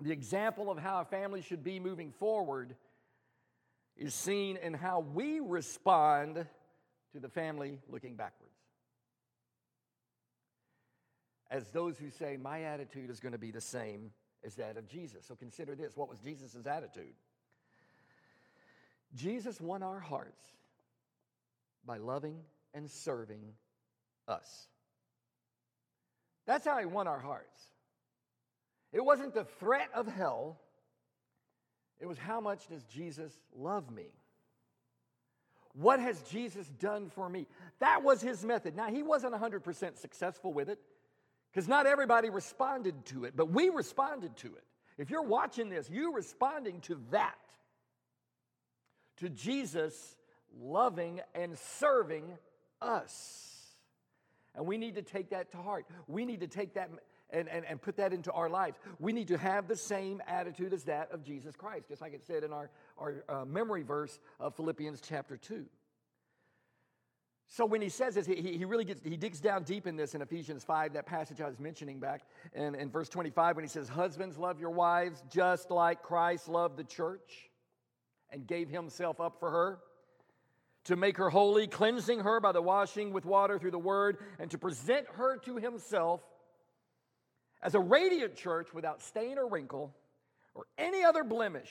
the 0.00 0.12
example 0.12 0.70
of 0.70 0.78
how 0.78 1.00
a 1.00 1.04
family 1.04 1.42
should 1.42 1.64
be 1.64 1.80
moving 1.80 2.12
forward 2.12 2.74
is 3.96 4.14
seen 4.14 4.56
in 4.56 4.74
how 4.74 5.00
we 5.00 5.40
respond 5.40 6.46
to 7.12 7.20
the 7.20 7.28
family 7.28 7.78
looking 7.88 8.16
backwards. 8.16 8.54
As 11.50 11.70
those 11.70 11.98
who 11.98 12.10
say, 12.10 12.36
My 12.36 12.62
attitude 12.62 13.10
is 13.10 13.20
going 13.20 13.32
to 13.32 13.38
be 13.38 13.50
the 13.50 13.60
same 13.60 14.10
as 14.44 14.54
that 14.56 14.76
of 14.76 14.88
Jesus. 14.88 15.26
So 15.26 15.34
consider 15.34 15.74
this 15.74 15.96
what 15.96 16.08
was 16.08 16.18
Jesus' 16.18 16.66
attitude? 16.66 17.14
Jesus 19.14 19.60
won 19.60 19.82
our 19.82 19.98
hearts 19.98 20.42
by 21.84 21.98
loving 21.98 22.36
and 22.72 22.88
serving 22.88 23.42
us. 24.30 24.68
That's 26.46 26.66
how 26.66 26.78
he 26.78 26.86
won 26.86 27.06
our 27.06 27.18
hearts. 27.18 27.60
It 28.92 29.04
wasn't 29.04 29.34
the 29.34 29.44
threat 29.44 29.90
of 29.94 30.06
hell, 30.06 30.58
It 32.00 32.06
was 32.06 32.16
how 32.16 32.40
much 32.40 32.66
does 32.68 32.82
Jesus 32.84 33.30
love 33.54 33.90
me? 33.90 34.06
What 35.74 36.00
has 36.00 36.20
Jesus 36.22 36.66
done 36.80 37.10
for 37.10 37.28
me? 37.28 37.46
That 37.78 38.02
was 38.02 38.20
his 38.22 38.44
method. 38.44 38.74
Now, 38.74 38.88
he 38.88 39.02
wasn't 39.02 39.34
100% 39.34 39.98
successful 39.98 40.52
with 40.52 40.68
it 40.68 40.78
because 41.52 41.68
not 41.68 41.86
everybody 41.86 42.30
responded 42.30 43.04
to 43.06 43.24
it, 43.24 43.34
but 43.36 43.50
we 43.50 43.68
responded 43.68 44.36
to 44.38 44.48
it. 44.48 44.64
If 44.98 45.10
you're 45.10 45.22
watching 45.22 45.68
this, 45.68 45.88
you 45.90 46.14
responding 46.14 46.80
to 46.82 47.00
that, 47.10 47.38
to 49.18 49.28
Jesus 49.28 50.16
loving 50.58 51.20
and 51.34 51.56
serving 51.58 52.24
us. 52.82 53.49
And 54.54 54.66
we 54.66 54.78
need 54.78 54.94
to 54.96 55.02
take 55.02 55.30
that 55.30 55.52
to 55.52 55.58
heart. 55.58 55.86
We 56.06 56.24
need 56.24 56.40
to 56.40 56.48
take 56.48 56.74
that 56.74 56.90
and, 57.32 57.48
and, 57.48 57.64
and 57.64 57.80
put 57.80 57.96
that 57.96 58.12
into 58.12 58.32
our 58.32 58.48
lives. 58.48 58.78
We 58.98 59.12
need 59.12 59.28
to 59.28 59.38
have 59.38 59.68
the 59.68 59.76
same 59.76 60.20
attitude 60.26 60.72
as 60.72 60.84
that 60.84 61.12
of 61.12 61.22
Jesus 61.22 61.54
Christ, 61.56 61.88
just 61.88 62.00
like 62.02 62.12
it 62.12 62.24
said 62.26 62.44
in 62.44 62.52
our, 62.52 62.70
our 62.98 63.24
uh, 63.28 63.44
memory 63.44 63.82
verse 63.82 64.18
of 64.38 64.54
Philippians 64.56 65.00
chapter 65.00 65.36
2. 65.36 65.64
So 67.52 67.66
when 67.66 67.80
he 67.80 67.88
says 67.88 68.14
this, 68.14 68.26
he, 68.26 68.34
he 68.34 68.64
really 68.64 68.84
gets, 68.84 69.00
he 69.02 69.16
digs 69.16 69.40
down 69.40 69.64
deep 69.64 69.88
in 69.88 69.96
this 69.96 70.14
in 70.14 70.22
Ephesians 70.22 70.62
5, 70.62 70.92
that 70.92 71.04
passage 71.04 71.40
I 71.40 71.46
was 71.46 71.58
mentioning 71.58 71.98
back 71.98 72.22
in, 72.54 72.76
in 72.76 72.90
verse 72.90 73.08
25, 73.08 73.56
when 73.56 73.64
he 73.64 73.68
says, 73.68 73.88
Husbands, 73.88 74.38
love 74.38 74.60
your 74.60 74.70
wives 74.70 75.24
just 75.28 75.70
like 75.72 76.00
Christ 76.02 76.48
loved 76.48 76.76
the 76.76 76.84
church 76.84 77.50
and 78.30 78.46
gave 78.46 78.68
himself 78.68 79.20
up 79.20 79.40
for 79.40 79.50
her 79.50 79.78
to 80.84 80.96
make 80.96 81.18
her 81.18 81.30
holy, 81.30 81.66
cleansing 81.66 82.20
her 82.20 82.40
by 82.40 82.52
the 82.52 82.62
washing 82.62 83.12
with 83.12 83.24
water 83.24 83.58
through 83.58 83.70
the 83.70 83.78
word, 83.78 84.18
and 84.38 84.50
to 84.50 84.58
present 84.58 85.06
her 85.14 85.36
to 85.38 85.56
himself 85.56 86.20
as 87.62 87.74
a 87.74 87.80
radiant 87.80 88.36
church 88.36 88.72
without 88.72 89.02
stain 89.02 89.38
or 89.38 89.46
wrinkle 89.46 89.94
or 90.54 90.64
any 90.78 91.04
other 91.04 91.22
blemish, 91.22 91.70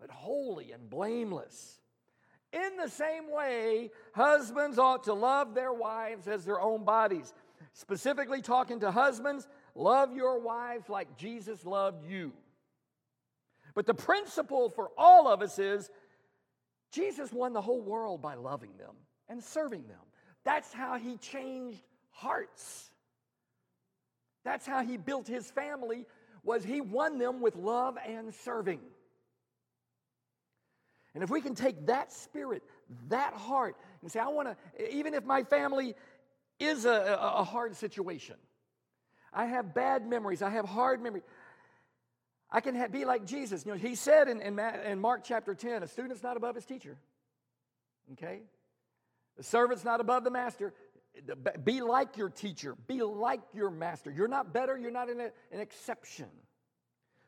but 0.00 0.10
holy 0.10 0.72
and 0.72 0.88
blameless. 0.88 1.80
In 2.52 2.76
the 2.76 2.88
same 2.88 3.30
way, 3.30 3.90
husbands 4.14 4.78
ought 4.78 5.04
to 5.04 5.12
love 5.12 5.54
their 5.54 5.72
wives 5.72 6.26
as 6.28 6.44
their 6.44 6.60
own 6.60 6.84
bodies. 6.84 7.34
Specifically, 7.74 8.40
talking 8.40 8.80
to 8.80 8.90
husbands, 8.90 9.46
love 9.74 10.14
your 10.14 10.40
wives 10.40 10.88
like 10.88 11.16
Jesus 11.16 11.66
loved 11.66 12.08
you. 12.08 12.32
But 13.74 13.86
the 13.86 13.94
principle 13.94 14.70
for 14.70 14.90
all 14.96 15.28
of 15.28 15.42
us 15.42 15.58
is 15.58 15.90
Jesus 16.90 17.32
won 17.32 17.52
the 17.52 17.60
whole 17.60 17.80
world 17.80 18.22
by 18.22 18.34
loving 18.34 18.76
them 18.78 18.94
and 19.28 19.42
serving 19.42 19.86
them. 19.86 19.98
That's 20.44 20.72
how 20.72 20.96
he 20.98 21.16
changed 21.18 21.82
hearts. 22.10 22.90
That's 24.44 24.66
how 24.66 24.82
he 24.82 24.96
built 24.96 25.26
his 25.26 25.50
family 25.50 26.06
was 26.42 26.64
he 26.64 26.80
won 26.80 27.18
them 27.18 27.40
with 27.40 27.56
love 27.56 27.98
and 28.06 28.32
serving. 28.32 28.80
And 31.14 31.22
if 31.22 31.30
we 31.30 31.40
can 31.40 31.54
take 31.54 31.86
that 31.86 32.12
spirit, 32.12 32.62
that 33.08 33.34
heart, 33.34 33.76
and 34.02 34.10
say, 34.10 34.20
I 34.20 34.28
want 34.28 34.48
to, 34.48 34.94
even 34.94 35.14
if 35.14 35.24
my 35.24 35.42
family 35.42 35.94
is 36.58 36.84
a, 36.84 37.18
a, 37.20 37.44
hard 37.44 37.76
situation, 37.76 38.36
I 39.32 39.46
have 39.46 39.74
bad 39.74 40.06
memories, 40.06 40.42
I 40.42 40.50
have 40.50 40.64
hard 40.64 41.02
memories. 41.02 41.24
I 42.50 42.60
can 42.60 42.74
have, 42.74 42.90
be 42.90 43.04
like 43.04 43.24
Jesus. 43.26 43.66
You 43.66 43.72
know, 43.72 43.78
he 43.78 43.94
said 43.94 44.28
in, 44.28 44.40
in, 44.40 44.58
in 44.58 45.00
Mark 45.00 45.22
chapter 45.24 45.54
10, 45.54 45.82
a 45.82 45.86
student's 45.86 46.22
not 46.22 46.36
above 46.36 46.54
his 46.54 46.64
teacher. 46.64 46.96
Okay? 48.12 48.40
The 49.36 49.42
servant's 49.42 49.84
not 49.84 50.00
above 50.00 50.24
the 50.24 50.30
master. 50.30 50.72
Be 51.64 51.80
like 51.82 52.16
your 52.16 52.30
teacher. 52.30 52.74
Be 52.86 53.02
like 53.02 53.40
your 53.52 53.70
master. 53.70 54.10
You're 54.10 54.28
not 54.28 54.52
better. 54.52 54.78
You're 54.78 54.90
not 54.90 55.10
an, 55.10 55.20
an 55.20 55.60
exception. 55.60 56.28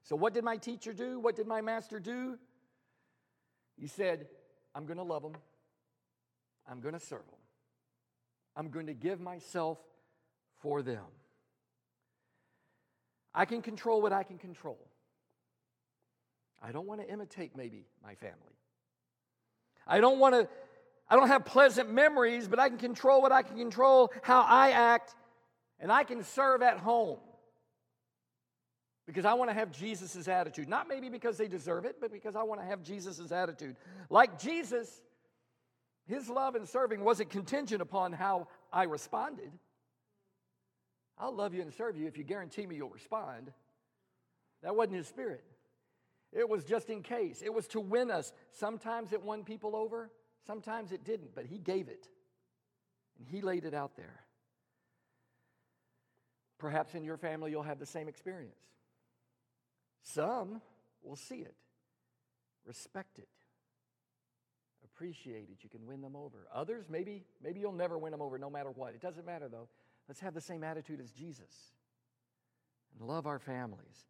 So, 0.04 0.16
what 0.16 0.32
did 0.32 0.44
my 0.44 0.56
teacher 0.56 0.92
do? 0.92 1.18
What 1.20 1.36
did 1.36 1.46
my 1.46 1.60
master 1.60 2.00
do? 2.00 2.38
He 3.76 3.86
said, 3.86 4.26
I'm 4.74 4.86
going 4.86 4.98
to 4.98 5.02
love 5.02 5.22
them. 5.22 5.34
I'm 6.70 6.80
going 6.80 6.94
to 6.94 7.00
serve 7.00 7.26
them. 7.26 7.38
I'm 8.56 8.70
going 8.70 8.86
to 8.86 8.94
give 8.94 9.20
myself 9.20 9.78
for 10.60 10.82
them. 10.82 11.04
I 13.34 13.44
can 13.44 13.62
control 13.62 14.02
what 14.02 14.12
I 14.12 14.22
can 14.22 14.38
control. 14.38 14.78
I 16.62 16.72
don't 16.72 16.86
want 16.86 17.00
to 17.00 17.10
imitate 17.10 17.56
maybe 17.56 17.86
my 18.02 18.14
family. 18.14 18.36
I 19.86 20.00
don't 20.00 20.18
want 20.18 20.34
to 20.34 20.48
I 21.10 21.16
don't 21.16 21.26
have 21.26 21.44
pleasant 21.44 21.90
memories, 21.90 22.46
but 22.46 22.60
I 22.60 22.68
can 22.68 22.78
control 22.78 23.20
what 23.20 23.32
I 23.32 23.42
can 23.42 23.56
control, 23.56 24.12
how 24.22 24.42
I 24.42 24.70
act, 24.70 25.16
and 25.80 25.90
I 25.90 26.04
can 26.04 26.22
serve 26.22 26.62
at 26.62 26.78
home. 26.78 27.18
Because 29.06 29.24
I 29.24 29.34
want 29.34 29.50
to 29.50 29.54
have 29.54 29.72
Jesus' 29.72 30.28
attitude. 30.28 30.68
Not 30.68 30.88
maybe 30.88 31.08
because 31.08 31.36
they 31.36 31.48
deserve 31.48 31.84
it, 31.84 31.96
but 32.00 32.12
because 32.12 32.36
I 32.36 32.44
want 32.44 32.60
to 32.60 32.66
have 32.66 32.84
Jesus' 32.84 33.32
attitude. 33.32 33.74
Like 34.08 34.38
Jesus, 34.38 35.00
his 36.06 36.28
love 36.28 36.54
and 36.54 36.68
serving 36.68 37.02
wasn't 37.02 37.30
contingent 37.30 37.82
upon 37.82 38.12
how 38.12 38.46
I 38.72 38.84
responded. 38.84 39.50
I'll 41.18 41.34
love 41.34 41.54
you 41.54 41.62
and 41.62 41.74
serve 41.74 41.96
you 41.96 42.06
if 42.06 42.16
you 42.16 42.22
guarantee 42.22 42.66
me 42.66 42.76
you'll 42.76 42.88
respond. 42.88 43.50
That 44.62 44.76
wasn't 44.76 44.98
his 44.98 45.08
spirit. 45.08 45.42
It 46.32 46.48
was 46.48 46.64
just 46.64 46.90
in 46.90 47.02
case. 47.02 47.42
It 47.44 47.52
was 47.52 47.66
to 47.68 47.80
win 47.80 48.10
us. 48.10 48.32
Sometimes 48.52 49.12
it 49.12 49.22
won 49.22 49.44
people 49.44 49.74
over, 49.74 50.10
Sometimes 50.46 50.92
it 50.92 51.04
didn't, 51.04 51.34
but 51.34 51.44
He 51.46 51.58
gave 51.58 51.88
it. 51.88 52.08
And 53.18 53.28
He 53.28 53.40
laid 53.40 53.64
it 53.64 53.74
out 53.74 53.96
there. 53.96 54.20
Perhaps 56.58 56.94
in 56.94 57.04
your 57.04 57.16
family 57.16 57.50
you'll 57.50 57.62
have 57.62 57.78
the 57.78 57.86
same 57.86 58.08
experience. 58.08 58.60
Some 60.02 60.60
will 61.02 61.16
see 61.16 61.36
it, 61.36 61.54
respect 62.64 63.18
it, 63.18 63.28
appreciate 64.84 65.48
it. 65.50 65.58
You 65.62 65.70
can 65.70 65.86
win 65.86 66.00
them 66.00 66.16
over. 66.16 66.48
Others, 66.54 66.86
maybe, 66.90 67.24
maybe 67.42 67.60
you'll 67.60 67.72
never 67.72 67.98
win 67.98 68.12
them 68.12 68.22
over 68.22 68.38
no 68.38 68.50
matter 68.50 68.70
what. 68.70 68.94
It 68.94 69.00
doesn't 69.00 69.26
matter 69.26 69.48
though. 69.48 69.68
Let's 70.08 70.20
have 70.20 70.34
the 70.34 70.40
same 70.40 70.64
attitude 70.64 71.00
as 71.00 71.12
Jesus 71.12 71.72
and 72.98 73.06
love 73.06 73.26
our 73.26 73.38
families. 73.38 74.06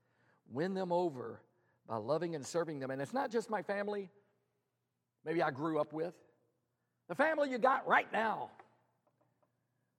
Win 0.48 0.74
them 0.74 0.90
over 0.90 1.42
by 1.90 1.96
loving 1.96 2.37
and 2.37 2.46
serving 2.46 2.79
them. 2.79 2.92
And 2.92 3.03
it's 3.03 3.12
not 3.12 3.33
just 3.33 3.50
my 3.50 3.62
family, 3.62 4.09
maybe 5.24 5.42
I 5.42 5.50
grew 5.50 5.81
up 5.81 5.92
with, 5.92 6.14
the 7.09 7.16
family 7.16 7.50
you 7.50 7.59
got 7.59 7.87
right 7.88 8.11
now, 8.12 8.50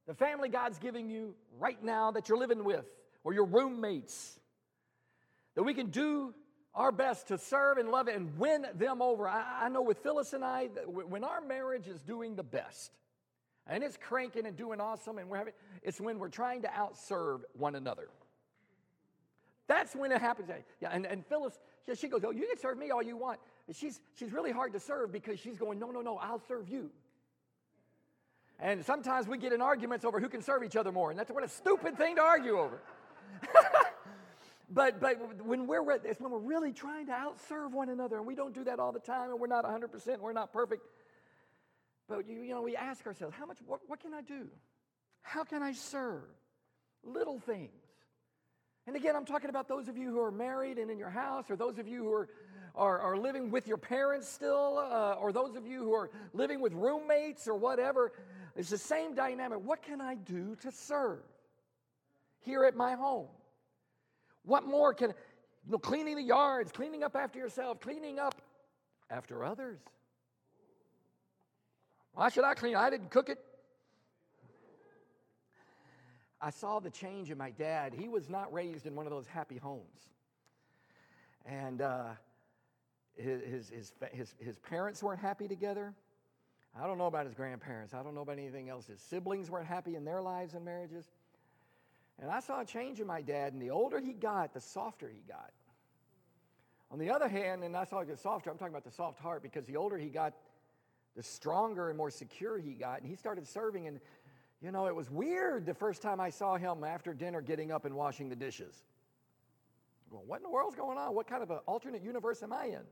the 0.08 0.14
family 0.14 0.48
God's 0.48 0.80
giving 0.80 1.10
you 1.10 1.36
right 1.60 1.84
now 1.84 2.12
that 2.12 2.30
you're 2.30 2.38
living 2.38 2.64
with, 2.64 2.86
or 3.26 3.34
your 3.34 3.44
roommates, 3.44 4.40
that 5.56 5.64
we 5.64 5.74
can 5.74 5.88
do 5.88 6.34
our 6.74 6.94
best 6.94 7.28
to 7.28 7.38
serve 7.38 7.78
and 7.78 7.92
love 7.92 8.08
and 8.08 8.38
win 8.40 8.66
them 8.76 9.02
over. 9.02 9.28
I, 9.28 9.66
I 9.66 9.70
know 9.70 9.82
with 9.82 10.00
Phyllis 10.00 10.32
and 10.32 10.46
I, 10.46 10.68
when 10.88 11.26
our 11.26 11.42
marriage 11.42 11.90
is 11.90 12.00
doing 12.00 12.38
the 12.38 12.44
best, 12.44 12.94
and 13.68 13.84
it's 13.84 13.98
cranking 13.98 14.46
and 14.46 14.56
doing 14.56 14.80
awesome, 14.80 15.18
and 15.18 15.30
we're 15.30 15.38
having, 15.38 15.54
it's 15.84 16.00
when 16.00 16.20
we're 16.20 16.30
trying 16.30 16.62
to 16.62 16.70
outserve 16.70 17.42
one 17.52 17.76
another. 17.76 18.08
That's 19.68 19.96
when 19.96 20.12
it 20.12 20.22
happens. 20.22 20.50
Yeah, 20.82 20.90
and, 20.92 21.06
and 21.06 21.26
Phyllis, 21.26 21.60
she 21.96 22.08
goes, 22.08 22.24
Oh, 22.24 22.32
you 22.32 22.48
can 22.48 22.58
serve 22.58 22.78
me 22.78 22.92
all 22.92 23.02
you 23.02 23.18
want 23.18 23.40
she's, 23.74 24.00
she's 24.16 24.32
really 24.32 24.52
hard 24.52 24.74
to 24.74 24.80
serve 24.80 25.12
because 25.12 25.40
she's 25.40 25.58
going, 25.58 25.80
no, 25.80 25.92
no, 25.92 26.02
no, 26.02 26.18
I'll 26.18 26.42
serve 26.48 26.70
you. 26.70 26.90
And 28.60 28.86
sometimes 28.86 29.28
we 29.28 29.38
get 29.38 29.54
in 29.54 29.62
arguments 29.62 30.06
over 30.06 30.20
who 30.20 30.30
can 30.30 30.42
serve 30.42 30.64
each 30.64 30.76
other 30.76 30.92
more, 30.92 31.10
and 31.10 31.20
that's 31.20 31.32
what 31.32 31.44
a 31.44 31.48
stupid 31.48 31.98
thing 31.98 32.18
to 32.18 32.22
argue 32.22 32.60
over. 32.60 32.82
but 34.70 35.00
but 35.00 35.44
when 35.44 35.66
we're 35.66 35.90
it's 36.04 36.22
when 36.22 36.32
we're 36.32 36.38
really 36.38 36.72
trying 36.72 37.08
to 37.08 37.12
outserve 37.12 37.72
one 37.72 37.90
another, 37.90 38.18
and 38.18 38.28
we 38.28 38.36
don't 38.36 38.54
do 38.54 38.64
that 38.66 38.80
all 38.80 38.92
the 38.92 39.00
time, 39.00 39.32
and 39.32 39.40
we're 39.40 39.48
not 39.48 39.66
100%, 39.66 40.20
we're 40.20 40.32
not 40.32 40.54
perfect. 40.54 40.84
But 42.08 42.30
you, 42.30 42.42
you 42.42 42.54
know, 42.54 42.62
we 42.62 42.76
ask 42.76 43.08
ourselves, 43.08 43.36
how 43.36 43.48
much? 43.48 43.58
What, 43.66 43.80
what 43.88 44.00
can 44.00 44.14
I 44.14 44.22
do? 44.22 44.46
How 45.24 45.44
can 45.44 45.64
I 45.64 45.74
serve? 45.74 46.22
Little 47.04 47.40
things. 47.40 47.72
And 48.88 48.96
again, 48.96 49.16
I'm 49.16 49.26
talking 49.26 49.50
about 49.50 49.68
those 49.68 49.88
of 49.88 49.98
you 49.98 50.10
who 50.10 50.20
are 50.20 50.32
married 50.32 50.78
and 50.78 50.90
in 50.90 50.98
your 50.98 51.10
house, 51.10 51.46
or 51.50 51.56
those 51.56 51.78
of 51.78 51.88
you 51.88 52.04
who 52.04 52.14
are 52.14 52.30
are, 52.76 53.00
are 53.00 53.18
living 53.18 53.52
with 53.52 53.68
your 53.68 53.78
parents 53.78 54.28
still, 54.28 54.78
uh, 54.80 55.14
or 55.14 55.32
those 55.32 55.56
of 55.56 55.68
you 55.68 55.80
who 55.80 55.94
are 55.94 56.10
living 56.34 56.62
with 56.62 56.74
roommates 56.74 57.48
or 57.48 57.56
whatever, 57.56 58.12
it's 58.56 58.70
the 58.70 58.78
same 58.78 59.14
dynamic. 59.16 59.60
What 59.64 59.82
can 59.82 60.02
I 60.02 60.16
do 60.16 60.56
to 60.62 60.72
serve 60.72 61.20
here 62.40 62.64
at 62.66 62.76
my 62.76 62.94
home? 62.94 63.28
What 64.44 64.66
more 64.66 64.94
can, 64.94 65.10
you 65.66 65.72
know, 65.72 65.78
cleaning 65.78 66.16
the 66.16 66.24
yards, 66.24 66.72
cleaning 66.72 67.04
up 67.04 67.16
after 67.16 67.40
yourself, 67.40 67.80
cleaning 67.80 68.20
up 68.20 68.42
after 69.10 69.44
others? 69.44 69.80
Why 72.14 72.30
should 72.30 72.44
I 72.44 72.54
clean? 72.54 72.76
I 72.76 72.90
didn't 72.90 73.12
cook 73.12 73.30
it. 73.30 73.40
I 76.42 76.50
saw 76.50 76.80
the 76.80 76.90
change 76.90 77.30
in 77.30 77.38
my 77.38 77.52
dad. 77.52 77.94
He 77.94 78.10
was 78.10 78.30
not 78.30 78.52
raised 78.52 78.88
in 78.88 78.96
one 78.96 79.06
of 79.06 79.12
those 79.12 79.28
happy 79.28 79.58
homes. 79.58 80.10
And 81.46 81.82
uh, 81.82 82.10
his, 83.16 83.70
his, 83.70 83.94
his, 84.12 84.36
his, 84.40 84.58
parents 84.58 85.04
weren't 85.04 85.20
happy 85.20 85.48
together. 85.48 85.94
I 86.80 86.88
don't 86.88 86.98
know 86.98 87.08
about 87.08 87.26
his 87.26 87.36
grandparents. 87.36 87.94
I 87.94 88.02
don't 88.02 88.16
know 88.16 88.22
about 88.22 88.40
anything 88.40 88.70
else. 88.70 88.88
His 88.88 89.00
siblings 89.00 89.50
weren't 89.50 89.68
happy 89.68 89.96
in 89.96 90.06
their 90.06 90.22
lives 90.22 90.54
and 90.54 90.66
marriages. 90.66 91.06
And 92.20 92.30
I 92.30 92.40
saw 92.40 92.62
a 92.62 92.66
change 92.66 93.00
in 93.00 93.08
my 93.08 93.22
dad, 93.22 93.54
and 93.54 93.62
the 93.62 93.72
older 93.72 94.00
he 94.00 94.14
got, 94.14 94.54
the 94.54 94.62
softer 94.62 95.10
he 95.10 95.22
got. 95.28 95.52
On 96.92 97.00
the 97.00 97.10
other 97.10 97.28
hand, 97.28 97.64
and 97.64 97.76
I 97.76 97.86
saw 97.86 98.04
the 98.04 98.18
soft 98.18 98.46
heart, 98.46 98.56
I'm 98.56 98.60
talking 98.60 98.74
about 98.74 98.84
the 98.84 98.92
soft 98.92 99.20
heart 99.20 99.42
because 99.42 99.66
the 99.66 99.78
older 99.78 99.98
he 99.98 100.10
got, 100.10 100.34
the 101.16 101.24
stronger 101.24 101.90
and 101.90 101.98
more 101.98 102.12
secure 102.12 102.58
he 102.58 102.74
got. 102.74 103.02
And 103.02 103.10
he 103.10 103.16
started 103.16 103.48
serving. 103.48 103.88
And, 103.88 104.00
you 104.62 104.72
know, 104.72 104.88
it 104.88 104.96
was 104.96 105.10
weird 105.10 105.66
the 105.66 105.74
first 105.74 106.02
time 106.02 106.20
I 106.20 106.30
saw 106.30 106.56
him 106.56 106.84
after 106.84 107.14
dinner 107.14 107.42
getting 107.42 107.72
up 107.72 107.86
and 107.86 107.96
washing 107.96 108.30
the 108.30 108.36
dishes. 108.36 108.84
Going, 110.12 110.28
what 110.28 110.38
in 110.38 110.44
the 110.44 110.50
world's 110.50 110.76
going 110.76 110.98
on? 110.98 111.16
What 111.16 111.28
kind 111.28 111.42
of 111.42 111.50
an 111.52 111.60
alternate 111.66 112.04
universe 112.04 112.44
am 112.44 112.54
I 112.54 112.66
in? 112.66 112.84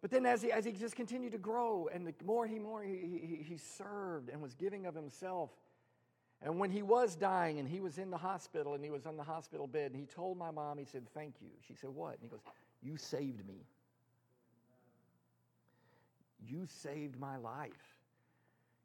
But 0.00 0.10
then 0.12 0.26
as 0.26 0.42
he, 0.42 0.52
as 0.52 0.64
he 0.64 0.72
just 0.72 0.94
continued 0.94 1.32
to 1.32 1.38
grow, 1.38 1.88
and 1.92 2.06
the 2.06 2.14
more 2.24 2.46
he 2.46 2.58
more 2.58 2.82
he, 2.82 2.94
he, 2.96 3.42
he 3.42 3.56
served 3.56 4.28
and 4.28 4.40
was 4.40 4.54
giving 4.54 4.86
of 4.86 4.94
himself, 4.94 5.50
and 6.40 6.60
when 6.60 6.70
he 6.70 6.82
was 6.82 7.16
dying 7.16 7.58
and 7.58 7.68
he 7.68 7.80
was 7.80 7.98
in 7.98 8.10
the 8.10 8.16
hospital 8.16 8.74
and 8.74 8.84
he 8.84 8.90
was 8.90 9.06
on 9.06 9.16
the 9.16 9.24
hospital 9.24 9.66
bed, 9.66 9.90
and 9.90 9.96
he 9.96 10.06
told 10.06 10.38
my 10.38 10.52
mom, 10.52 10.78
he 10.78 10.84
said, 10.84 11.02
Thank 11.14 11.34
you. 11.40 11.48
She 11.66 11.74
said, 11.74 11.90
What? 11.90 12.12
And 12.14 12.22
he 12.22 12.28
goes, 12.28 12.40
You 12.80 12.96
saved 12.96 13.46
me. 13.48 13.66
You 16.46 16.66
saved 16.66 17.18
my 17.18 17.36
life. 17.36 17.97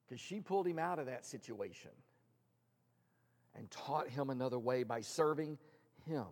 Because 0.08 0.22
she 0.22 0.40
pulled 0.40 0.68
him 0.68 0.80
out 0.80 1.00
of 1.00 1.06
that 1.06 1.26
situation 1.26 1.92
and 3.56 3.70
taught 3.72 4.10
him 4.10 4.30
another 4.30 4.60
way 4.60 4.84
by 4.84 5.02
serving 5.02 5.58
him. 6.06 6.26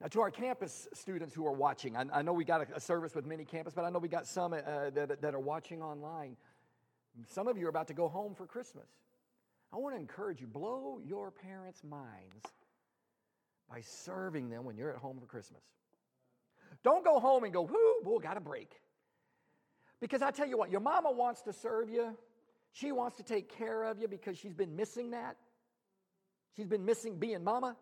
Now, 0.00 0.08
to 0.08 0.20
our 0.20 0.30
campus 0.30 0.88
students 0.92 1.34
who 1.34 1.46
are 1.46 1.52
watching, 1.52 1.96
I, 1.96 2.04
I 2.12 2.22
know 2.22 2.32
we 2.32 2.44
got 2.44 2.68
a, 2.70 2.76
a, 2.76 2.80
service 2.80 3.14
with 3.14 3.24
many 3.24 3.44
campus, 3.44 3.72
but 3.72 3.84
I 3.84 3.90
know 3.90 3.98
we 3.98 4.08
got 4.08 4.26
some 4.26 4.52
uh, 4.52 4.90
that, 4.90 5.22
that 5.22 5.34
are 5.34 5.40
watching 5.40 5.82
online. 5.82 6.36
Some 7.28 7.48
of 7.48 7.56
you 7.56 7.66
are 7.66 7.70
about 7.70 7.88
to 7.88 7.94
go 7.94 8.08
home 8.08 8.34
for 8.34 8.46
Christmas. 8.46 8.88
I 9.72 9.78
want 9.78 9.94
to 9.94 10.00
encourage 10.00 10.40
you, 10.40 10.46
blow 10.46 11.00
your 11.04 11.30
parents' 11.30 11.82
minds 11.82 12.44
by 13.70 13.80
serving 13.80 14.50
them 14.50 14.64
when 14.64 14.76
you're 14.76 14.90
at 14.90 14.98
home 14.98 15.18
for 15.18 15.26
Christmas. 15.26 15.62
Don't 16.84 17.04
go 17.04 17.18
home 17.18 17.44
and 17.44 17.52
go, 17.52 17.62
whoo, 17.62 18.02
boy, 18.04 18.18
got 18.18 18.36
a 18.36 18.40
break. 18.40 18.70
Because 20.00 20.22
I 20.22 20.30
tell 20.30 20.46
you 20.46 20.58
what, 20.58 20.70
your 20.70 20.80
mama 20.80 21.10
wants 21.10 21.42
to 21.42 21.52
serve 21.52 21.88
you. 21.88 22.16
She 22.72 22.92
wants 22.92 23.16
to 23.16 23.22
take 23.22 23.56
care 23.56 23.84
of 23.84 23.98
you 23.98 24.08
because 24.08 24.36
she's 24.36 24.52
been 24.52 24.76
missing 24.76 25.12
that. 25.12 25.36
She's 26.56 26.66
been 26.66 26.84
missing 26.84 27.18
being 27.18 27.42
mama. 27.42 27.76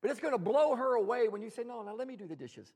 But 0.00 0.10
it's 0.10 0.20
going 0.20 0.34
to 0.34 0.38
blow 0.38 0.76
her 0.76 0.94
away 0.94 1.28
when 1.28 1.42
you 1.42 1.50
say, 1.50 1.64
No, 1.64 1.82
now 1.82 1.94
let 1.94 2.06
me 2.06 2.16
do 2.16 2.26
the 2.26 2.36
dishes. 2.36 2.72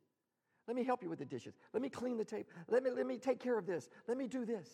Let 0.66 0.76
me 0.76 0.84
help 0.84 1.02
you 1.02 1.10
with 1.10 1.18
the 1.18 1.24
dishes. 1.24 1.54
Let 1.72 1.82
me 1.82 1.88
clean 1.88 2.16
the 2.18 2.24
tape. 2.24 2.48
Let 2.68 2.82
me, 2.82 2.90
let 2.90 3.06
me 3.06 3.18
take 3.18 3.40
care 3.40 3.58
of 3.58 3.66
this. 3.66 3.88
Let 4.08 4.16
me 4.16 4.28
do 4.28 4.44
this. 4.44 4.68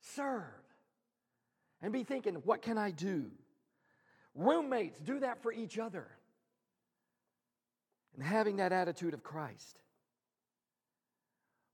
Serve. 0.00 0.44
And 1.82 1.92
be 1.92 2.04
thinking, 2.04 2.34
What 2.36 2.62
can 2.62 2.78
I 2.78 2.90
do? 2.90 3.30
Roommates, 4.34 4.98
do 5.00 5.20
that 5.20 5.42
for 5.42 5.52
each 5.52 5.78
other. 5.78 6.06
And 8.14 8.22
having 8.22 8.56
that 8.56 8.72
attitude 8.72 9.14
of 9.14 9.22
Christ. 9.22 9.80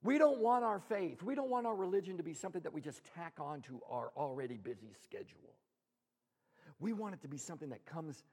We 0.03 0.17
don't 0.17 0.39
want 0.39 0.63
our 0.63 0.79
faith, 0.79 1.23
we 1.23 1.35
don't 1.35 1.49
want 1.49 1.65
our 1.65 1.75
religion 1.75 2.17
to 2.17 2.23
be 2.23 2.33
something 2.33 2.61
that 2.61 2.73
we 2.73 2.81
just 2.81 3.01
tack 3.15 3.33
on 3.39 3.61
to 3.63 3.81
our 3.89 4.11
already 4.15 4.57
busy 4.57 4.93
schedule. 5.03 5.55
We 6.79 6.93
want 6.93 7.15
it 7.15 7.21
to 7.21 7.27
be 7.27 7.37
something 7.37 7.69
that 7.69 7.85
comes 7.85 8.23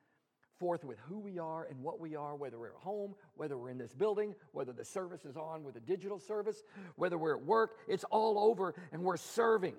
forth 0.58 0.84
with 0.84 0.98
who 1.08 1.18
we 1.18 1.38
are 1.38 1.64
and 1.64 1.82
what 1.82 1.98
we 1.98 2.14
are, 2.14 2.36
whether 2.36 2.58
we're 2.58 2.68
at 2.68 2.74
home, 2.74 3.14
whether 3.34 3.56
we're 3.56 3.70
in 3.70 3.78
this 3.78 3.94
building, 3.94 4.34
whether 4.52 4.72
the 4.72 4.84
service 4.84 5.24
is 5.24 5.36
on 5.36 5.64
with 5.64 5.76
a 5.76 5.80
digital 5.80 6.18
service, 6.18 6.62
whether 6.96 7.18
we're 7.18 7.36
at 7.36 7.44
work, 7.44 7.76
it's 7.88 8.04
all 8.04 8.38
over 8.38 8.74
and 8.92 9.02
we're 9.02 9.16
serving. 9.16 9.74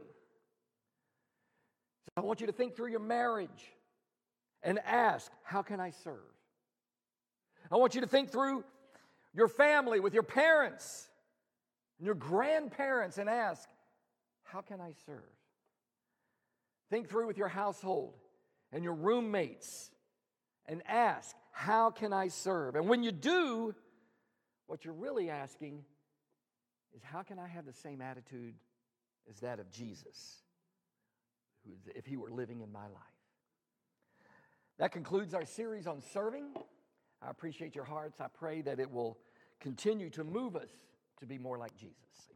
So 2.06 2.12
I 2.18 2.22
want 2.22 2.42
you 2.42 2.48
to 2.48 2.54
think 2.54 2.76
through 2.76 2.92
your 2.92 3.00
marriage 3.00 3.74
and 4.64 4.80
ask, 4.80 5.32
How 5.44 5.62
can 5.62 5.80
I 5.80 5.92
serve? 5.92 6.20
I 7.72 7.78
want 7.78 7.96
you 7.96 8.02
to 8.02 8.08
think 8.08 8.32
through 8.32 8.64
your 9.34 9.48
family 9.48 10.00
with 10.00 10.14
your 10.14 10.24
parents 10.24 11.08
and 11.98 12.06
your 12.06 12.16
grandparents 12.16 13.18
and 13.18 13.30
ask, 13.30 13.68
How 14.44 14.62
can 14.62 14.82
I 14.82 14.94
serve? 15.06 15.24
Think 16.90 17.10
through 17.10 17.28
with 17.28 17.38
your 17.38 17.48
household 17.48 18.16
and 18.72 18.84
your 18.84 18.94
roommates 18.94 19.92
and 20.68 20.82
ask, 20.88 21.36
How 21.52 21.92
can 21.92 22.14
I 22.14 22.28
serve? 22.28 22.76
And 22.76 22.88
when 22.88 23.04
you 23.04 23.12
do, 23.12 23.74
what 24.68 24.84
you're 24.84 24.94
really 24.94 25.30
asking 25.30 25.84
is, 26.96 27.04
How 27.04 27.24
can 27.24 27.40
I 27.40 27.48
have 27.48 27.66
the 27.66 27.74
same 27.74 28.02
attitude 28.02 28.56
as 29.30 29.40
that 29.40 29.60
of 29.60 29.72
Jesus, 29.72 30.42
if 31.96 32.06
he 32.06 32.18
were 32.18 32.30
living 32.30 32.62
in 32.62 32.72
my 32.72 32.88
life? 32.88 33.16
That 34.78 34.92
concludes 34.92 35.34
our 35.34 35.46
series 35.46 35.88
on 35.88 36.02
serving. 36.02 36.50
I 37.22 37.30
appreciate 37.30 37.76
your 37.76 37.86
hearts. 37.86 38.20
I 38.20 38.28
pray 38.28 38.62
that 38.62 38.80
it 38.80 38.92
will 38.92 39.18
continue 39.62 40.10
to 40.12 40.24
move 40.24 40.56
us 40.56 40.70
to 41.20 41.26
be 41.26 41.38
more 41.38 41.58
like 41.58 41.76
Jesus. 41.78 42.35